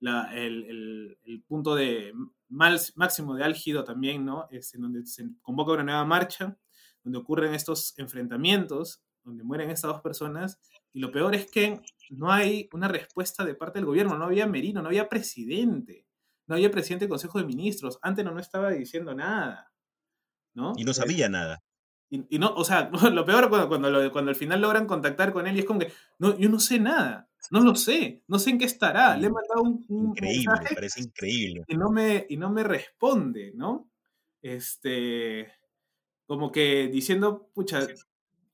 la, 0.00 0.34
el, 0.34 0.64
el- 0.64 1.18
el 1.24 1.42
punto 1.44 1.74
de 1.74 2.12
mal, 2.48 2.78
máximo 2.96 3.34
de 3.34 3.44
álgido 3.44 3.84
también, 3.84 4.24
¿no? 4.24 4.48
Es 4.50 4.74
en 4.74 4.82
donde 4.82 5.06
se 5.06 5.24
convoca 5.42 5.72
una 5.72 5.84
nueva 5.84 6.04
marcha, 6.04 6.58
donde 7.02 7.18
ocurren 7.18 7.54
estos 7.54 7.98
enfrentamientos, 7.98 9.02
donde 9.24 9.44
mueren 9.44 9.70
estas 9.70 9.92
dos 9.92 10.02
personas, 10.02 10.60
y 10.92 11.00
lo 11.00 11.10
peor 11.12 11.34
es 11.34 11.50
que 11.50 11.82
no 12.10 12.30
hay 12.32 12.68
una 12.72 12.88
respuesta 12.88 13.44
de 13.44 13.54
parte 13.54 13.78
del 13.78 13.86
gobierno, 13.86 14.16
no 14.18 14.24
había 14.24 14.46
Merino, 14.46 14.82
no 14.82 14.88
había 14.88 15.08
presidente, 15.08 16.06
no 16.46 16.54
había 16.54 16.70
presidente 16.70 17.04
del 17.06 17.10
Consejo 17.10 17.38
de 17.38 17.44
Ministros, 17.46 17.98
antes 18.02 18.24
no, 18.24 18.32
no 18.32 18.40
estaba 18.40 18.70
diciendo 18.70 19.14
nada, 19.14 19.72
¿no? 20.54 20.74
Y 20.76 20.84
no 20.84 20.94
Eh, 20.94 20.94
sabía 20.94 21.28
nada. 21.28 21.58
Y, 22.10 22.24
y 22.36 22.38
no, 22.38 22.54
o 22.54 22.64
sea, 22.64 22.90
lo 23.12 23.24
peor 23.24 23.48
cuando, 23.48 23.68
cuando, 23.68 23.90
lo- 23.90 24.12
cuando 24.12 24.30
al 24.30 24.36
final 24.36 24.60
logran 24.60 24.86
contactar 24.86 25.32
con 25.32 25.46
él 25.46 25.56
y 25.56 25.60
es 25.60 25.64
como 25.64 25.80
que, 25.80 25.92
no, 26.18 26.38
yo 26.38 26.48
no 26.48 26.58
sé 26.60 26.78
nada, 26.78 27.28
no 27.50 27.60
lo 27.60 27.74
sé, 27.74 28.22
no 28.28 28.38
sé 28.38 28.50
en 28.50 28.58
qué 28.58 28.64
estará, 28.66 29.16
le 29.16 29.26
he 29.26 29.30
mandado 29.30 29.62
un, 29.62 29.84
un 29.88 30.06
Increíble, 30.10 30.44
mensaje 30.48 30.74
parece 30.74 31.00
increíble. 31.02 31.64
y 31.68 31.76
no 31.76 31.90
me, 31.90 32.26
y 32.28 32.36
no 32.36 32.50
me 32.50 32.62
responde, 32.64 33.52
¿no? 33.54 33.88
Este, 34.42 35.52
como 36.26 36.52
que 36.52 36.88
diciendo, 36.88 37.50
pucha, 37.54 37.86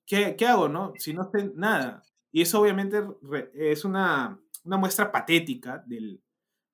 ¿qué, 0.06 0.36
qué 0.36 0.46
hago, 0.46 0.68
no? 0.68 0.92
Si 0.98 1.12
no 1.14 1.30
sé 1.32 1.50
nada. 1.54 2.02
Y 2.32 2.42
eso 2.42 2.60
obviamente 2.60 3.02
re- 3.22 3.50
es 3.54 3.84
una, 3.84 4.38
una 4.64 4.76
muestra 4.78 5.12
patética 5.12 5.82
del, 5.86 6.22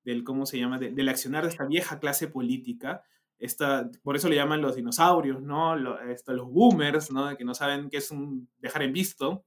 del 0.04 0.24
¿cómo 0.24 0.46
se 0.46 0.58
llama? 0.58 0.78
De- 0.78 0.92
del 0.92 1.08
accionar 1.08 1.44
de 1.44 1.50
esta 1.50 1.66
vieja 1.66 1.98
clase 2.00 2.28
política. 2.28 3.02
Esta, 3.38 3.90
por 4.02 4.16
eso 4.16 4.28
le 4.28 4.36
llaman 4.36 4.62
los 4.62 4.76
dinosaurios, 4.76 5.40
¿no? 5.42 5.76
Lo- 5.76 6.00
esto, 6.00 6.32
los 6.34 6.48
boomers, 6.50 7.10
¿no? 7.12 7.36
Que 7.36 7.44
no 7.44 7.54
saben 7.54 7.88
qué 7.90 7.98
es 7.98 8.10
un 8.10 8.48
dejar 8.58 8.82
en 8.82 8.92
visto, 8.92 9.44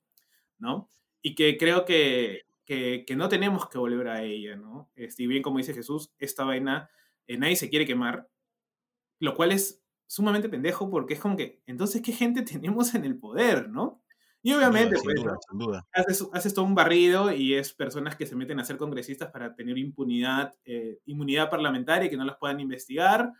¿no? 0.59 0.89
Y 1.21 1.35
que 1.35 1.57
creo 1.57 1.85
que, 1.85 2.43
que, 2.65 3.03
que 3.07 3.15
no 3.15 3.29
tenemos 3.29 3.69
que 3.69 3.77
volver 3.79 4.07
a 4.09 4.23
ella, 4.23 4.55
¿no? 4.57 4.91
Este, 4.95 5.23
y 5.23 5.27
bien 5.27 5.43
como 5.43 5.57
dice 5.59 5.73
Jesús, 5.73 6.13
esta 6.19 6.43
vaina, 6.45 6.89
eh, 7.27 7.37
nadie 7.37 7.55
se 7.57 7.69
quiere 7.69 7.85
quemar, 7.85 8.29
lo 9.19 9.35
cual 9.35 9.51
es 9.51 9.83
sumamente 10.07 10.49
pendejo 10.49 10.89
porque 10.89 11.13
es 11.15 11.19
como 11.19 11.37
que, 11.37 11.61
entonces, 11.65 12.01
¿qué 12.01 12.11
gente 12.13 12.41
tenemos 12.43 12.93
en 12.95 13.05
el 13.05 13.17
poder, 13.17 13.69
¿no? 13.69 14.03
Y 14.43 14.53
Sin 14.57 14.57
obviamente, 14.57 14.97
sin 14.97 15.13
pues, 15.13 15.15
duda, 15.15 15.37
sin 15.49 15.59
duda. 15.59 15.87
haces, 15.93 16.27
haces 16.33 16.53
todo 16.53 16.65
un 16.65 16.75
barrido 16.75 17.31
y 17.33 17.53
es 17.55 17.73
personas 17.73 18.15
que 18.15 18.25
se 18.25 18.35
meten 18.35 18.59
a 18.59 18.65
ser 18.65 18.77
congresistas 18.77 19.31
para 19.31 19.55
tener 19.55 19.77
impunidad, 19.77 20.53
eh, 20.65 20.99
inmunidad 21.05 21.49
parlamentaria 21.49 22.07
y 22.07 22.09
que 22.09 22.17
no 22.17 22.25
los 22.25 22.37
puedan 22.37 22.59
investigar, 22.59 23.31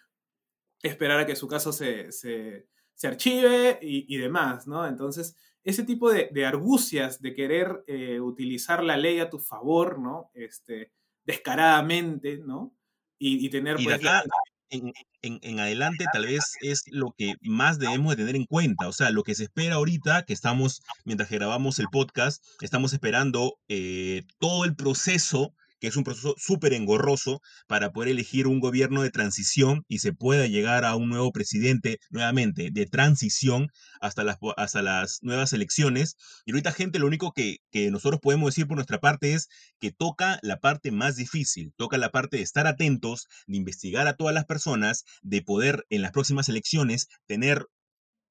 esperar 0.83 1.19
a 1.19 1.25
que 1.25 1.35
su 1.35 1.47
caso 1.47 1.71
se, 1.73 2.11
se, 2.11 2.67
se 2.95 3.07
archive 3.07 3.79
y, 3.81 4.13
y 4.13 4.17
demás, 4.17 4.67
¿no? 4.67 4.87
Entonces, 4.87 5.35
ese 5.63 5.83
tipo 5.83 6.11
de, 6.11 6.29
de 6.31 6.45
argucias 6.45 7.21
de 7.21 7.33
querer 7.35 7.83
eh, 7.87 8.19
utilizar 8.19 8.83
la 8.83 8.97
ley 8.97 9.19
a 9.19 9.29
tu 9.29 9.39
favor, 9.39 9.99
¿no? 9.99 10.31
Este, 10.33 10.91
descaradamente, 11.23 12.37
¿no? 12.37 12.73
Y, 13.19 13.45
y 13.45 13.49
tener, 13.49 13.79
Y 13.79 13.83
pues, 13.83 13.97
acá 13.97 14.23
en, 14.69 14.91
en- 15.21 15.39
en 15.43 15.59
adelante 15.59 16.05
tal 16.13 16.25
vez 16.25 16.53
es 16.61 16.83
lo 16.87 17.13
que 17.15 17.35
más 17.41 17.77
debemos 17.77 18.11
de 18.15 18.23
tener 18.23 18.35
en 18.35 18.45
cuenta. 18.45 18.87
O 18.87 18.93
sea, 18.93 19.11
lo 19.11 19.23
que 19.23 19.35
se 19.35 19.43
espera 19.43 19.75
ahorita, 19.75 20.23
que 20.25 20.33
estamos, 20.33 20.81
mientras 21.05 21.29
que 21.29 21.35
grabamos 21.35 21.77
el 21.79 21.87
podcast, 21.91 22.43
estamos 22.61 22.93
esperando 22.93 23.59
eh, 23.67 24.23
todo 24.39 24.65
el 24.65 24.75
proceso, 24.75 25.53
que 25.81 25.87
es 25.87 25.97
un 25.97 26.03
proceso 26.03 26.35
súper 26.37 26.73
engorroso, 26.73 27.41
para 27.67 27.91
poder 27.91 28.09
elegir 28.09 28.47
un 28.47 28.59
gobierno 28.59 29.01
de 29.01 29.09
transición 29.09 29.83
y 29.87 29.99
se 29.99 30.13
pueda 30.13 30.45
llegar 30.45 30.85
a 30.85 30.95
un 30.95 31.09
nuevo 31.09 31.31
presidente, 31.31 31.99
nuevamente, 32.11 32.69
de 32.71 32.85
transición 32.85 33.67
hasta 33.99 34.23
las, 34.23 34.37
hasta 34.57 34.81
las 34.83 35.19
nuevas 35.23 35.53
elecciones. 35.53 36.15
Y 36.45 36.51
ahorita, 36.51 36.71
gente, 36.71 36.99
lo 36.99 37.07
único 37.07 37.31
que, 37.33 37.57
que 37.71 37.89
nosotros 37.89 38.21
podemos 38.21 38.51
decir 38.51 38.67
por 38.67 38.77
nuestra 38.77 38.99
parte 38.99 39.33
es 39.33 39.47
que 39.79 39.91
toca 39.91 40.39
la 40.43 40.59
parte 40.59 40.91
más 40.91 41.15
difícil, 41.15 41.73
toca 41.75 41.97
la 41.97 42.11
parte 42.11 42.37
de 42.37 42.43
estar 42.43 42.67
atentos, 42.67 43.27
de 43.47 43.57
investigar 43.57 44.07
a 44.07 44.15
todas 44.15 44.35
las 44.35 44.45
personas, 44.45 45.03
de 45.23 45.41
poder 45.41 45.85
en 45.89 46.03
las 46.03 46.11
próximas 46.11 46.47
elecciones 46.47 47.07
tener 47.25 47.65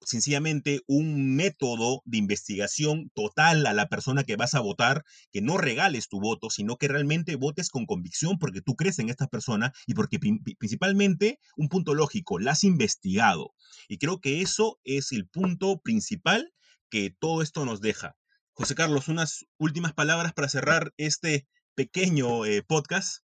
sencillamente 0.03 0.81
un 0.87 1.37
método 1.37 2.03
de 2.05 2.19
investigación 2.19 3.11
total 3.15 3.67
a 3.67 3.73
la 3.73 3.89
persona 3.89 4.25
que 4.25 4.37
vas 4.37 4.55
a 4.55 4.61
votar, 4.61 5.05
que 5.33 5.41
no 5.43 5.59
regales 5.59 6.09
tu 6.09 6.21
voto, 6.21 6.51
sino 6.51 6.77
que 6.77 6.89
realmente 6.89 7.37
votes 7.37 7.69
con 7.69 7.87
convicción 7.87 8.39
porque 8.39 8.61
tú 8.63 8.77
crees 8.77 8.99
en 8.99 9.11
esta 9.11 9.27
persona 9.27 9.73
y 9.87 9.95
porque 9.95 10.19
prin- 10.19 10.43
pri- 10.43 10.55
principalmente 10.57 11.39
un 11.57 11.69
punto 11.69 11.95
lógico, 11.95 12.39
la 12.39 12.53
has 12.53 12.65
investigado. 12.65 13.53
Y 13.89 13.99
creo 13.99 14.21
que 14.21 14.41
eso 14.41 14.79
es 14.85 15.13
el 15.13 15.29
punto 15.29 15.81
principal 15.81 16.53
que 16.91 17.15
todo 17.19 17.43
esto 17.43 17.65
nos 17.65 17.81
deja. 17.81 18.17
José 18.53 18.75
Carlos, 18.75 19.09
unas 19.09 19.47
últimas 19.59 19.93
palabras 19.93 20.33
para 20.33 20.49
cerrar 20.49 20.93
este 20.97 21.47
pequeño 21.75 22.45
eh, 22.45 22.63
podcast. 22.63 23.23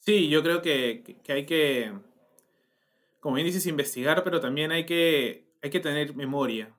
Sí, 0.00 0.28
yo 0.28 0.42
creo 0.42 0.62
que- 0.62 1.18
que 1.24 1.32
hay 1.32 1.46
que, 1.46 1.92
como 3.20 3.34
bien 3.36 3.46
dices, 3.46 3.66
investigar, 3.66 4.22
pero 4.24 4.40
también 4.40 4.70
hay 4.72 4.86
que, 4.86 5.47
hay 5.62 5.70
que 5.70 5.80
tener 5.80 6.14
memoria. 6.14 6.74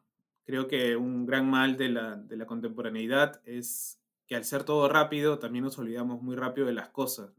creo 0.46 0.68
que 0.68 0.96
un 0.96 1.26
gran 1.26 1.50
mal 1.50 1.78
de 1.78 1.90
la, 1.90 2.16
de 2.16 2.38
la 2.38 2.46
contemporaneidad 2.46 3.42
es 3.46 4.00
que 4.28 4.36
al 4.36 4.46
ser 4.46 4.64
todo 4.64 4.88
rápido, 4.88 5.40
también 5.40 5.66
nos 5.66 5.78
olvidamos 5.80 6.22
muy 6.22 6.36
rápido 6.36 6.68
de 6.68 6.74
las 6.74 6.90
cosas. 6.90 7.32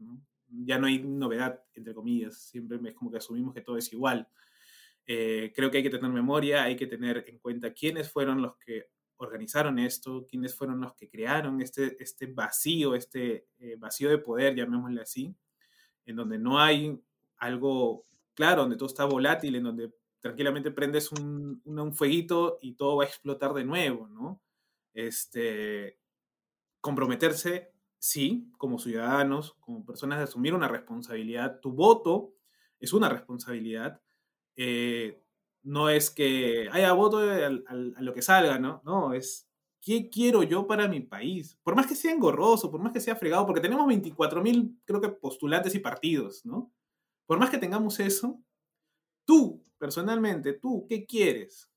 Ya 0.49 0.77
no 0.77 0.87
hay 0.87 0.99
novedad, 0.99 1.63
entre 1.73 1.93
comillas, 1.93 2.37
siempre 2.37 2.77
es 2.85 2.95
como 2.95 3.11
que 3.11 3.17
asumimos 3.17 3.53
que 3.53 3.61
todo 3.61 3.77
es 3.77 3.91
igual. 3.93 4.27
Eh, 5.05 5.53
creo 5.55 5.71
que 5.71 5.77
hay 5.77 5.83
que 5.83 5.89
tener 5.89 6.11
memoria, 6.11 6.63
hay 6.63 6.75
que 6.75 6.87
tener 6.87 7.23
en 7.27 7.39
cuenta 7.39 7.73
quiénes 7.73 8.11
fueron 8.11 8.41
los 8.41 8.57
que 8.57 8.87
organizaron 9.17 9.79
esto, 9.79 10.27
quiénes 10.29 10.55
fueron 10.55 10.81
los 10.81 10.93
que 10.93 11.09
crearon 11.09 11.61
este, 11.61 11.95
este 12.03 12.25
vacío, 12.25 12.95
este 12.95 13.47
eh, 13.59 13.75
vacío 13.77 14.09
de 14.09 14.17
poder, 14.17 14.55
llamémosle 14.55 15.01
así, 15.01 15.35
en 16.05 16.15
donde 16.15 16.39
no 16.39 16.59
hay 16.59 16.99
algo 17.37 18.03
claro, 18.33 18.63
donde 18.63 18.77
todo 18.77 18.87
está 18.87 19.05
volátil, 19.05 19.55
en 19.55 19.63
donde 19.63 19.93
tranquilamente 20.21 20.71
prendes 20.71 21.11
un, 21.11 21.61
un, 21.65 21.93
fueguito 21.93 22.59
y 22.61 22.75
todo 22.75 22.97
va 22.97 23.03
a 23.03 23.07
explotar 23.07 23.53
de 23.53 23.65
nuevo, 23.65 24.07
¿no? 24.07 24.41
Este, 24.93 25.99
comprometerse, 26.79 27.73
sí, 27.97 28.51
como 28.57 28.79
ciudadanos, 28.79 29.53
como 29.59 29.85
personas 29.85 30.19
de 30.19 30.25
asumir 30.25 30.53
una 30.53 30.67
responsabilidad. 30.67 31.59
Tu 31.59 31.71
voto 31.71 32.33
es 32.79 32.93
una 32.93 33.09
responsabilidad. 33.09 34.01
Eh, 34.55 35.23
no 35.63 35.89
es 35.89 36.09
que 36.09 36.67
haya 36.71 36.91
voto 36.93 37.19
a, 37.19 37.49
lo 37.49 38.13
que 38.13 38.21
salga, 38.21 38.59
¿no? 38.59 38.81
No, 38.83 39.13
es 39.13 39.47
qué 39.79 40.09
quiero 40.09 40.43
yo 40.43 40.67
para 40.67 40.87
mi 40.87 41.01
país. 41.01 41.57
Por 41.63 41.75
más 41.75 41.87
que 41.87 41.95
sea 41.95 42.11
engorroso, 42.11 42.71
por 42.71 42.81
más 42.81 42.93
que 42.93 42.99
sea 42.99 43.15
fregado, 43.15 43.45
porque 43.45 43.61
tenemos 43.61 43.87
24 43.87 44.41
mil, 44.41 44.77
creo 44.85 45.01
que, 45.01 45.09
postulantes 45.09 45.75
y 45.75 45.79
partidos, 45.79 46.45
¿no? 46.45 46.71
Por 47.27 47.39
más 47.39 47.49
que 47.49 47.59
tengamos 47.59 47.99
eso, 47.99 48.41
tú, 49.25 49.63
personalmente, 49.81 50.53
tú, 50.53 50.85
¿qué 50.87 51.07
quieres? 51.07 51.71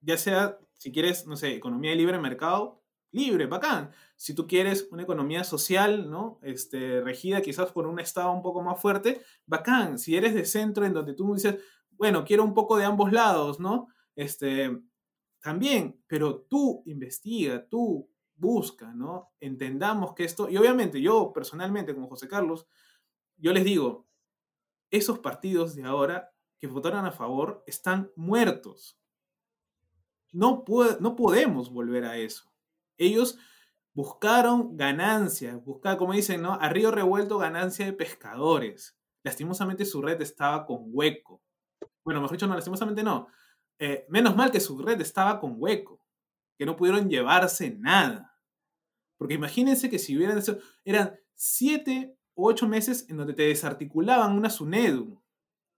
Ya 0.00 0.18
sea, 0.18 0.58
si 0.72 0.90
quieres, 0.90 1.24
no 1.28 1.36
sé, 1.36 1.54
economía 1.54 1.92
de 1.92 1.96
libre 1.96 2.18
mercado, 2.18 2.82
libre, 3.12 3.46
bacán. 3.46 3.92
Si 4.16 4.34
tú 4.34 4.48
quieres 4.48 4.88
una 4.90 5.04
economía 5.04 5.44
social, 5.44 6.10
¿no? 6.10 6.40
Este, 6.42 7.00
regida 7.02 7.42
quizás 7.42 7.70
por 7.70 7.86
un 7.86 8.00
Estado 8.00 8.32
un 8.32 8.42
poco 8.42 8.60
más 8.60 8.80
fuerte, 8.82 9.20
bacán. 9.46 10.00
Si 10.00 10.16
eres 10.16 10.34
de 10.34 10.44
centro 10.44 10.84
en 10.84 10.94
donde 10.94 11.14
tú 11.14 11.32
dices, 11.32 11.62
bueno, 11.90 12.24
quiero 12.24 12.42
un 12.42 12.54
poco 12.54 12.76
de 12.76 12.84
ambos 12.84 13.12
lados, 13.12 13.60
¿no? 13.60 13.86
Este, 14.16 14.76
también, 15.40 16.02
pero 16.08 16.40
tú 16.40 16.82
investiga, 16.86 17.68
tú 17.68 18.10
busca, 18.34 18.92
¿no? 18.94 19.30
Entendamos 19.38 20.12
que 20.12 20.24
esto, 20.24 20.50
y 20.50 20.56
obviamente 20.56 21.00
yo 21.00 21.32
personalmente 21.32 21.94
como 21.94 22.08
José 22.08 22.26
Carlos, 22.26 22.66
yo 23.36 23.52
les 23.52 23.64
digo, 23.64 24.08
esos 24.90 25.20
partidos 25.20 25.76
de 25.76 25.84
ahora 25.84 26.32
que 26.58 26.66
votaron 26.66 27.04
a 27.04 27.12
favor 27.12 27.62
están 27.66 28.10
muertos. 28.16 28.98
No, 30.32 30.64
no 31.00 31.16
podemos 31.16 31.70
volver 31.70 32.04
a 32.04 32.16
eso. 32.16 32.52
Ellos 32.98 33.38
buscaron 33.94 34.76
ganancias, 34.76 35.62
buscaron, 35.64 35.98
como 35.98 36.12
dicen, 36.12 36.42
¿no? 36.42 36.54
A 36.54 36.68
río 36.68 36.90
revuelto 36.90 37.38
ganancia 37.38 37.86
de 37.86 37.92
pescadores. 37.92 38.98
Lastimosamente 39.22 39.84
su 39.84 40.02
red 40.02 40.20
estaba 40.20 40.66
con 40.66 40.88
hueco. 40.90 41.42
Bueno, 42.04 42.20
mejor 42.20 42.36
dicho, 42.36 42.46
no, 42.46 42.54
lastimosamente 42.54 43.02
no. 43.02 43.28
Eh, 43.78 44.06
menos 44.08 44.36
mal 44.36 44.50
que 44.50 44.60
su 44.60 44.78
red 44.78 45.00
estaba 45.00 45.40
con 45.40 45.54
hueco, 45.56 46.00
que 46.58 46.66
no 46.66 46.76
pudieron 46.76 47.08
llevarse 47.08 47.76
nada. 47.78 48.38
Porque 49.18 49.34
imagínense 49.34 49.90
que 49.90 49.98
si 49.98 50.16
hubieran 50.16 50.42
eran 50.84 51.18
siete 51.34 52.16
o 52.34 52.48
ocho 52.48 52.68
meses 52.68 53.08
en 53.08 53.16
donde 53.16 53.34
te 53.34 53.44
desarticulaban 53.44 54.36
una 54.36 54.50
SUNEDU, 54.50 55.22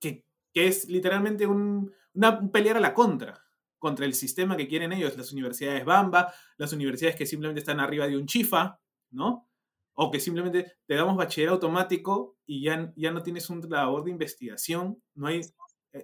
que, 0.00 0.26
que 0.58 0.66
es 0.66 0.88
literalmente 0.88 1.46
un, 1.46 1.94
una, 2.14 2.50
pelear 2.50 2.78
a 2.78 2.80
la 2.80 2.92
contra, 2.92 3.46
contra 3.78 4.04
el 4.04 4.12
sistema 4.12 4.56
que 4.56 4.66
quieren 4.66 4.92
ellos, 4.92 5.16
las 5.16 5.32
universidades 5.32 5.84
Bamba, 5.84 6.34
las 6.56 6.72
universidades 6.72 7.14
que 7.14 7.26
simplemente 7.26 7.60
están 7.60 7.78
arriba 7.78 8.08
de 8.08 8.16
un 8.16 8.26
chifa, 8.26 8.80
¿no? 9.12 9.48
O 9.94 10.10
que 10.10 10.18
simplemente 10.18 10.78
te 10.84 10.96
damos 10.96 11.16
bachiller 11.16 11.50
automático 11.50 12.38
y 12.44 12.64
ya, 12.64 12.92
ya 12.96 13.12
no 13.12 13.22
tienes 13.22 13.48
un 13.50 13.60
labor 13.70 14.02
de 14.02 14.10
investigación, 14.10 15.00
no 15.14 15.28
hay 15.28 15.42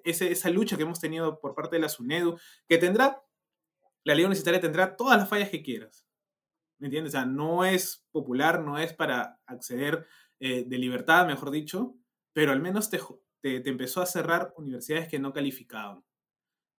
esa 0.05 0.51
lucha 0.51 0.77
que 0.77 0.85
hemos 0.85 1.01
tenido 1.01 1.41
por 1.41 1.57
parte 1.57 1.75
de 1.75 1.83
la 1.83 1.89
SUNEDU, 1.89 2.39
que 2.69 2.79
tendrá, 2.79 3.25
la 4.05 4.15
ley 4.15 4.25
universitaria 4.25 4.61
tendrá 4.61 4.95
todas 4.95 5.19
las 5.19 5.29
fallas 5.29 5.51
que 5.51 5.65
quieras. 5.65 6.07
¿Me 6.79 6.87
entiendes? 6.87 7.13
O 7.13 7.17
sea, 7.19 7.27
no 7.27 7.65
es 7.65 8.07
popular, 8.13 8.61
no 8.61 8.79
es 8.79 8.93
para 8.93 9.41
acceder 9.47 10.07
eh, 10.39 10.63
de 10.65 10.79
libertad, 10.79 11.27
mejor 11.27 11.51
dicho, 11.51 11.97
pero 12.33 12.53
al 12.53 12.61
menos 12.61 12.89
te, 12.89 13.01
te, 13.45 13.69
empezó 13.69 14.01
a 14.01 14.07
cerrar 14.07 14.55
universidades 14.57 15.07
que 15.07 15.19
no 15.19 15.35
calificaban. 15.35 16.03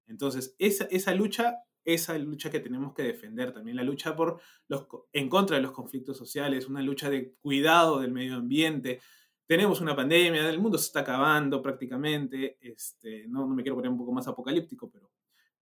Entonces, 0.07 0.57
esa, 0.59 0.85
esa 0.85 1.15
lucha, 1.15 1.59
esa 1.85 2.17
lucha 2.17 2.51
que 2.51 2.61
tenemos 2.61 2.95
que 2.95 3.03
defender 3.03 3.53
también, 3.53 3.77
la 3.77 3.83
lucha 3.83 4.17
por 4.17 4.41
los, 4.69 4.87
en 5.13 5.29
contra 5.29 5.57
de 5.57 5.63
los 5.63 5.73
conflictos 5.73 6.17
sociales, 6.17 6.67
una 6.67 6.81
lucha 6.81 7.11
de 7.11 7.35
cuidado 7.35 8.01
del 8.01 8.13
medio 8.13 8.37
ambiente, 8.37 9.01
tenemos 9.47 9.83
una 9.83 9.95
pandemia, 9.95 10.49
el 10.49 10.59
mundo 10.59 10.79
se 10.79 10.87
está 10.87 11.01
acabando 11.01 11.61
prácticamente, 11.61 12.57
este, 12.63 13.27
no, 13.29 13.47
no 13.47 13.55
me 13.55 13.63
quiero 13.63 13.77
poner 13.77 13.91
un 13.91 13.99
poco 13.99 14.13
más 14.13 14.27
apocalíptico, 14.27 14.91
pero, 14.91 15.11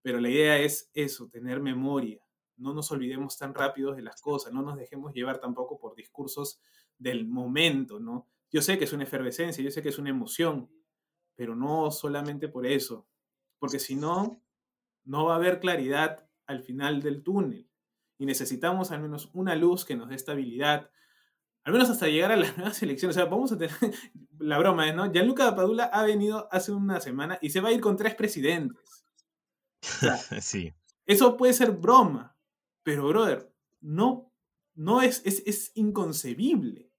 pero 0.03 0.21
la 0.21 0.31
idea 0.31 0.61
es 0.61 0.89
eso, 0.95 1.29
tener 1.29 1.61
memoria, 1.61 2.21
no 2.59 2.73
nos 2.75 2.93
olvidemos 2.93 3.37
tan 3.37 3.55
rápido 3.55 3.93
de 3.93 4.03
las 4.03 4.21
cosas, 4.21 4.53
no 4.53 4.63
nos 4.63 4.77
dejemos 4.77 5.13
llevar 5.13 5.41
tampoco 5.41 5.81
por 5.81 5.97
discursos 5.97 6.61
del 6.97 7.27
momento, 7.27 7.99
¿no? 7.99 8.29
Yo 8.53 8.63
sé 8.63 8.79
que 8.79 8.85
es 8.85 8.93
una 8.93 9.03
efervescencia, 9.03 9.65
yo 9.65 9.71
sé 9.73 9.83
que 9.83 9.89
es 9.89 9.99
una 9.99 10.11
emoción, 10.11 10.71
pero 11.37 11.57
no 11.57 11.91
solamente 11.91 12.49
por 12.49 12.67
eso, 12.67 13.07
porque 13.59 13.79
si 13.79 13.97
no, 13.97 14.43
no 15.05 15.27
va 15.27 15.35
a 15.35 15.37
haber 15.37 15.61
claridad 15.61 16.29
al 16.47 16.63
final 16.63 17.03
del 17.03 17.23
túnel 17.23 17.69
y 18.19 18.27
necesitamos 18.27 18.91
al 18.91 19.01
menos 19.01 19.31
una 19.33 19.57
luz 19.57 19.85
que 19.85 19.97
nos 19.97 20.09
dé 20.09 20.15
estabilidad, 20.15 20.91
al 21.65 21.73
menos 21.73 21.91
hasta 21.91 22.09
llegar 22.09 22.33
a 22.33 22.37
las 22.37 22.57
nuevas 22.57 22.83
elecciones. 22.83 23.17
O 23.17 23.19
sea, 23.19 23.29
vamos 23.29 23.53
a 23.53 23.59
tener, 23.59 23.75
la 24.39 24.59
broma 24.59 24.89
es, 24.89 24.95
¿no? 24.95 25.11
Gianluca 25.11 25.55
Padula 25.55 25.85
ha 25.85 26.05
venido 26.05 26.49
hace 26.53 26.73
una 26.73 27.01
semana 27.01 27.39
y 27.41 27.51
se 27.51 27.61
va 27.61 27.71
a 27.71 27.73
ir 27.73 27.81
con 27.81 27.97
tres 27.97 28.15
presidentes. 28.15 29.05
sí. 30.41 30.73
Eso 31.05 31.37
puede 31.37 31.53
ser 31.53 31.73
broma, 31.73 32.37
pero, 32.85 33.09
brother, 33.09 33.53
no, 33.81 34.33
no 34.75 35.03
es, 35.03 35.23
es, 35.25 35.43
es 35.47 35.73
inconcebible. 35.75 36.93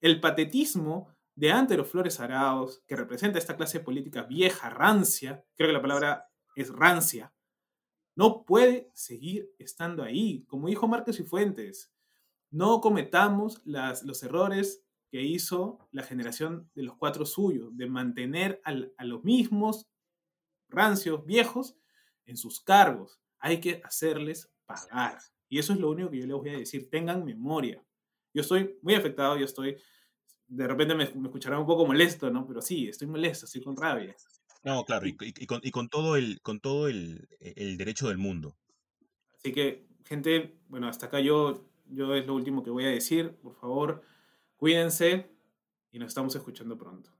El 0.00 0.20
patetismo 0.20 1.14
de 1.40 1.50
Antero 1.50 1.86
Flores 1.86 2.20
Araos, 2.20 2.82
que 2.86 2.94
representa 2.94 3.38
esta 3.38 3.56
clase 3.56 3.80
política 3.80 4.24
vieja, 4.24 4.68
rancia, 4.68 5.42
creo 5.56 5.70
que 5.70 5.72
la 5.72 5.80
palabra 5.80 6.28
es 6.54 6.68
rancia, 6.68 7.32
no 8.14 8.44
puede 8.44 8.90
seguir 8.92 9.50
estando 9.58 10.02
ahí. 10.02 10.44
Como 10.44 10.68
dijo 10.68 10.86
Márquez 10.86 11.18
y 11.18 11.22
Fuentes, 11.22 11.94
no 12.50 12.82
cometamos 12.82 13.62
los 13.64 14.22
errores 14.22 14.84
que 15.10 15.22
hizo 15.22 15.88
la 15.92 16.02
generación 16.02 16.70
de 16.74 16.82
los 16.82 16.98
cuatro 16.98 17.24
suyos, 17.24 17.74
de 17.74 17.86
mantener 17.86 18.60
a 18.62 19.04
los 19.06 19.24
mismos 19.24 19.88
rancios, 20.68 21.24
viejos, 21.24 21.74
en 22.26 22.36
sus 22.36 22.60
cargos. 22.60 23.18
Hay 23.38 23.60
que 23.60 23.80
hacerles 23.82 24.52
pagar. 24.66 25.16
Y 25.48 25.58
eso 25.58 25.72
es 25.72 25.80
lo 25.80 25.88
único 25.88 26.10
que 26.10 26.18
yo 26.18 26.26
les 26.26 26.36
voy 26.36 26.50
a 26.50 26.58
decir. 26.58 26.90
Tengan 26.90 27.24
memoria. 27.24 27.82
Yo 28.34 28.42
estoy 28.42 28.78
muy 28.82 28.94
afectado, 28.94 29.38
yo 29.38 29.46
estoy, 29.46 29.78
de 30.50 30.66
repente 30.66 30.94
me, 30.94 31.10
me 31.14 31.28
escucharán 31.28 31.60
un 31.60 31.66
poco 31.66 31.86
molesto, 31.86 32.30
¿no? 32.30 32.46
Pero 32.46 32.60
sí, 32.60 32.88
estoy 32.88 33.08
molesto, 33.08 33.46
estoy 33.46 33.62
con 33.62 33.76
rabia. 33.76 34.14
No, 34.62 34.84
claro, 34.84 35.06
y, 35.06 35.14
con, 35.46 35.60
y 35.62 35.70
con, 35.70 35.88
todo, 35.88 36.16
el, 36.16 36.40
con 36.42 36.60
todo 36.60 36.88
el, 36.88 37.26
el 37.40 37.78
derecho 37.78 38.08
del 38.08 38.18
mundo. 38.18 38.58
Así 39.38 39.52
que, 39.52 39.86
gente, 40.04 40.58
bueno, 40.68 40.86
hasta 40.86 41.06
acá 41.06 41.20
yo 41.20 41.70
yo 41.90 42.14
es 42.14 42.26
lo 42.26 42.34
último 42.34 42.62
que 42.62 42.70
voy 42.70 42.84
a 42.84 42.90
decir. 42.90 43.36
Por 43.42 43.54
favor, 43.56 44.02
cuídense 44.56 45.30
y 45.92 45.98
nos 45.98 46.08
estamos 46.08 46.34
escuchando 46.34 46.78
pronto. 46.78 47.10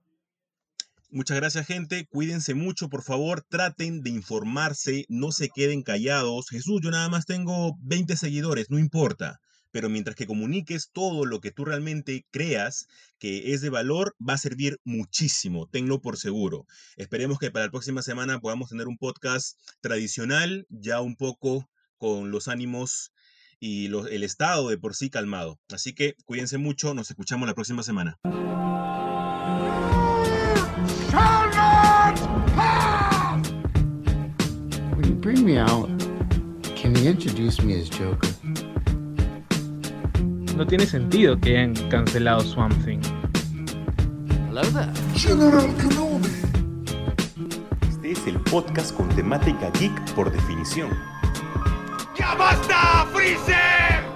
Muchas 1.13 1.39
gracias 1.39 1.67
gente, 1.67 2.07
cuídense 2.09 2.55
mucho, 2.55 2.89
por 2.89 3.03
favor, 3.03 3.43
traten 3.43 4.03
de 4.03 4.11
informarse, 4.11 5.07
no 5.09 5.33
se 5.33 5.49
queden 5.49 5.83
callados. 5.83 6.49
Jesús, 6.49 6.81
yo 6.85 6.93
nada 6.93 7.09
más 7.09 7.27
tengo 7.27 7.75
20 7.83 8.17
seguidores, 8.17 8.71
no 8.71 8.79
importa, 8.79 9.41
pero 9.71 9.89
mientras 9.89 10.17
que 10.17 10.27
comuniques 10.27 10.91
todo 10.93 11.25
lo 11.25 11.41
que 11.41 11.51
tú 11.51 11.65
realmente 11.65 12.27
creas 12.31 12.89
que 13.19 13.53
es 13.53 13.61
de 13.61 13.71
valor, 13.71 14.17
va 14.27 14.35
a 14.35 14.39
servir 14.39 14.79
muchísimo, 14.85 15.69
tenlo 15.69 16.01
por 16.01 16.17
seguro. 16.17 16.67
Esperemos 16.97 17.39
que 17.39 17.51
para 17.51 17.67
la 17.67 17.71
próxima 17.71 18.03
semana 18.03 18.41
podamos 18.41 18.71
tener 18.71 18.89
un 18.89 18.99
podcast 18.99 19.59
tradicional, 19.81 20.67
ya 20.69 21.01
un 21.01 21.17
poco 21.17 21.69
con 21.99 22.31
los 22.31 22.49
ánimos 22.49 23.13
y 23.61 23.87
el 23.87 24.25
estado 24.25 24.69
de 24.71 24.79
por 24.79 24.95
sí 24.95 25.11
calmado. 25.11 25.61
Así 25.69 25.95
que 25.95 26.15
cuídense 26.25 26.59
mucho, 26.59 26.95
nos 26.95 27.11
escuchamos 27.11 27.47
la 27.47 27.55
próxima 27.55 27.83
semana. 27.83 28.19
Me 35.43 35.57
can 36.77 36.95
you 36.95 37.11
introduce 37.11 37.63
me 37.63 37.85
Joker? 37.85 38.70
No 40.61 40.67
tiene 40.67 40.85
sentido 40.85 41.41
que 41.41 41.57
hayan 41.57 41.73
cancelado 41.89 42.43
Swamp 42.43 42.75
Thing. 42.85 43.01
Hello 44.51 44.61
there. 44.61 44.93
General 45.15 45.75
Kenobi. 45.79 46.29
Este 47.89 48.13
es 48.13 48.27
el 48.27 48.39
podcast 48.41 48.95
con 48.95 49.09
temática 49.09 49.71
geek 49.81 50.13
por 50.13 50.31
definición 50.31 50.91
¡Ya 52.15 52.35
basta, 52.35 53.07
Freezer! 53.11 54.10